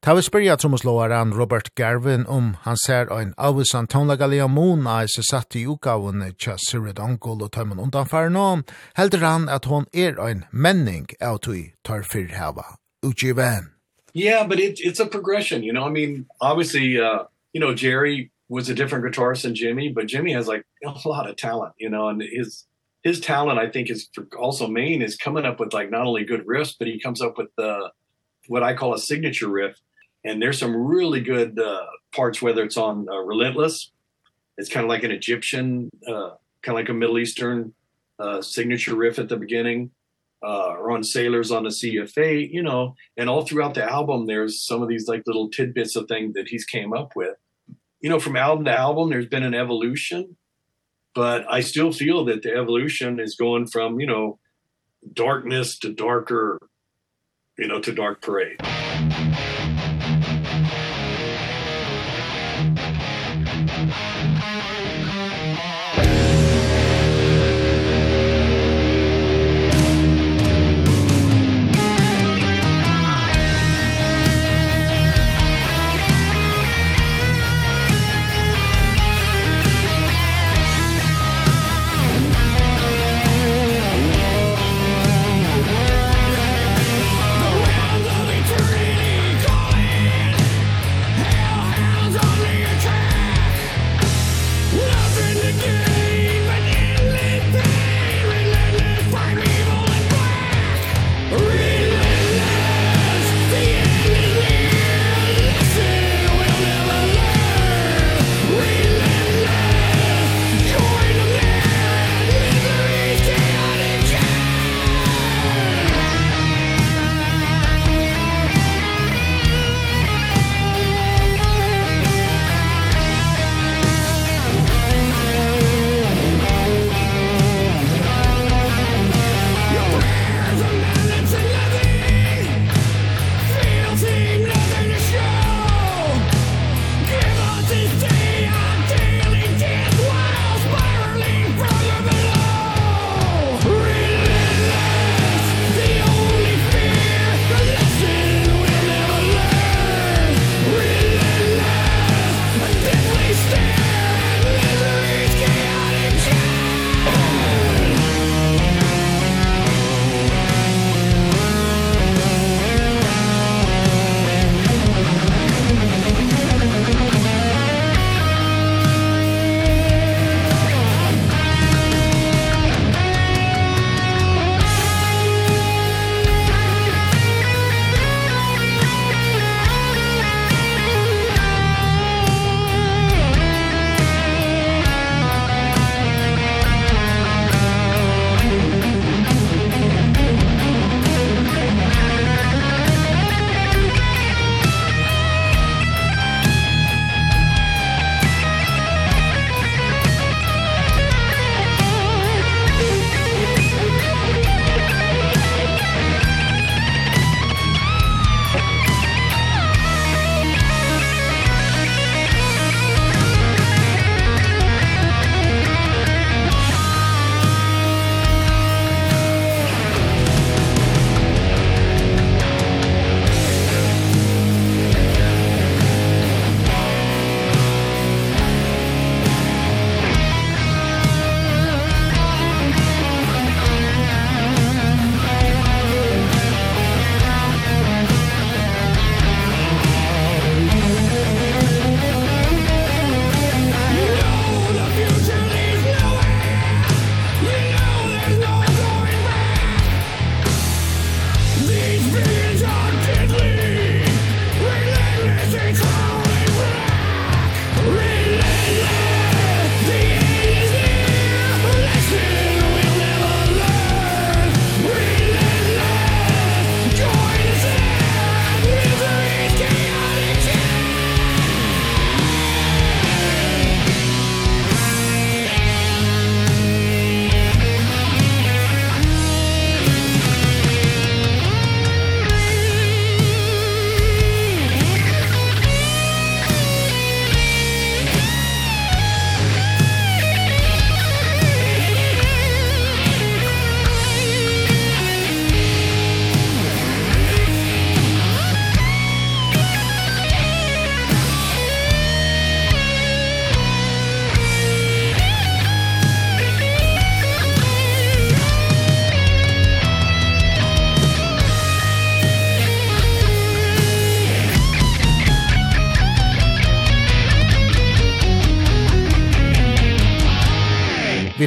[0.00, 5.28] Ta vi spyrja trommeslåaren Robert Garvin om han ser ein avvisan tonlagalia mon i seg
[5.28, 8.62] satt i ukaven tja Sirid Angol og tøymen undanfær nå,
[8.96, 13.74] heldur han at hon er ein menning av tui tar fyrhava utgiven.
[14.14, 18.31] Yeah, but it, it's a progression, you know, I mean, obviously, uh, you know, Jerry
[18.52, 21.88] was a different guitarist than Jimmy, but Jimmy has like a lot of talent, you
[21.88, 22.66] know, and his
[23.02, 26.24] his talent I think is for also main is coming up with like not only
[26.24, 27.90] good riffs, but he comes up with the
[28.48, 29.76] what I call a signature riff.
[30.22, 33.90] And there's some really good uh parts whether it's on uh, Relentless,
[34.58, 37.72] it's kind of like an Egyptian uh kind of like a Middle Eastern
[38.18, 39.92] uh signature riff at the beginning
[40.42, 43.90] uh or on Sailors on the Sea of Fate, you know, and all throughout the
[43.90, 47.36] album there's some of these like little tidbits of things that he's came up with
[48.02, 50.36] you know from album to album there's been an evolution
[51.14, 54.38] but I still feel that the evolution is going from you know
[55.12, 56.58] darkness to darker
[57.58, 58.58] you know to dark parade.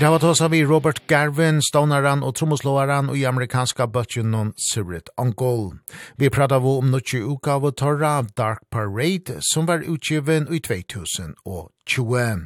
[0.06, 5.80] hava tåsa vi Robert Garvin, stånaran og trommoslåaran og i amerikanska bøtjunnen Surit Uncle.
[6.18, 12.46] Vi prata vi om nutje uka av torra Dark Parade, som var utgiven i 2020.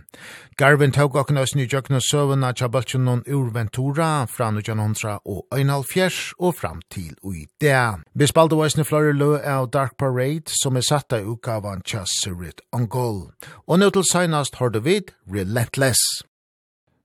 [0.57, 6.39] Garvin tåg okken oss ny jøkna søvna tja bøtjunnen ur Ventura fra 1900 og 1904
[6.39, 8.05] og fram til ui det.
[8.13, 12.05] Vi spalte oss ny flore lø av Dark Parade, som er satta uka av tja
[12.05, 13.33] Surit Uncle.
[13.67, 16.28] Og nå til seinast har du vid Relentless.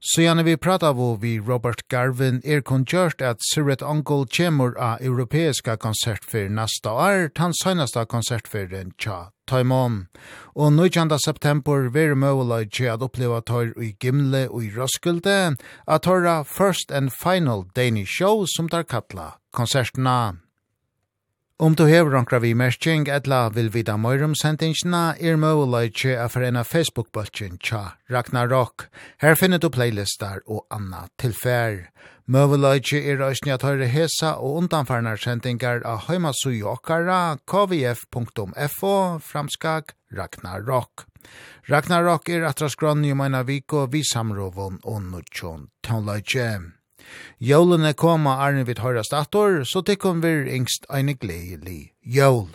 [0.05, 5.01] Så gjerne vi prata av vi Robert Garvin er kongjørt at Siret Uncle kjemur av
[5.01, 10.03] europeiska konsert for nasta år, tan søgnasta konsert for en tja taimon.
[10.53, 11.09] Og 19.
[11.25, 15.57] september ver møvla i tja at oppleva tøyr i Gimle og i Roskilde,
[15.89, 20.44] at tåra First and Final Danish Show som tar kattla konsertna.
[21.57, 26.65] Om du hever onkra vi merking, etla vil vida møyrum sendingsna, er møyleitje a forena
[26.67, 28.89] Facebook-bøltjen tja Ragnarok.
[29.23, 31.93] Her finner du playlistar og anna tilfær.
[32.27, 41.07] Møyleitje er òsni at høyre hesa og undanfarnar sendingar av høymasuy okkara kvf.fo framskag Ragnarok.
[41.71, 43.15] Ragnarok er atras grann i
[43.47, 46.65] viko vi samrovon og nutjon tonleitje.
[47.43, 52.49] Jólene koma Arne vid høyrast attor, så tikkum vir yngst ein gledelig jól.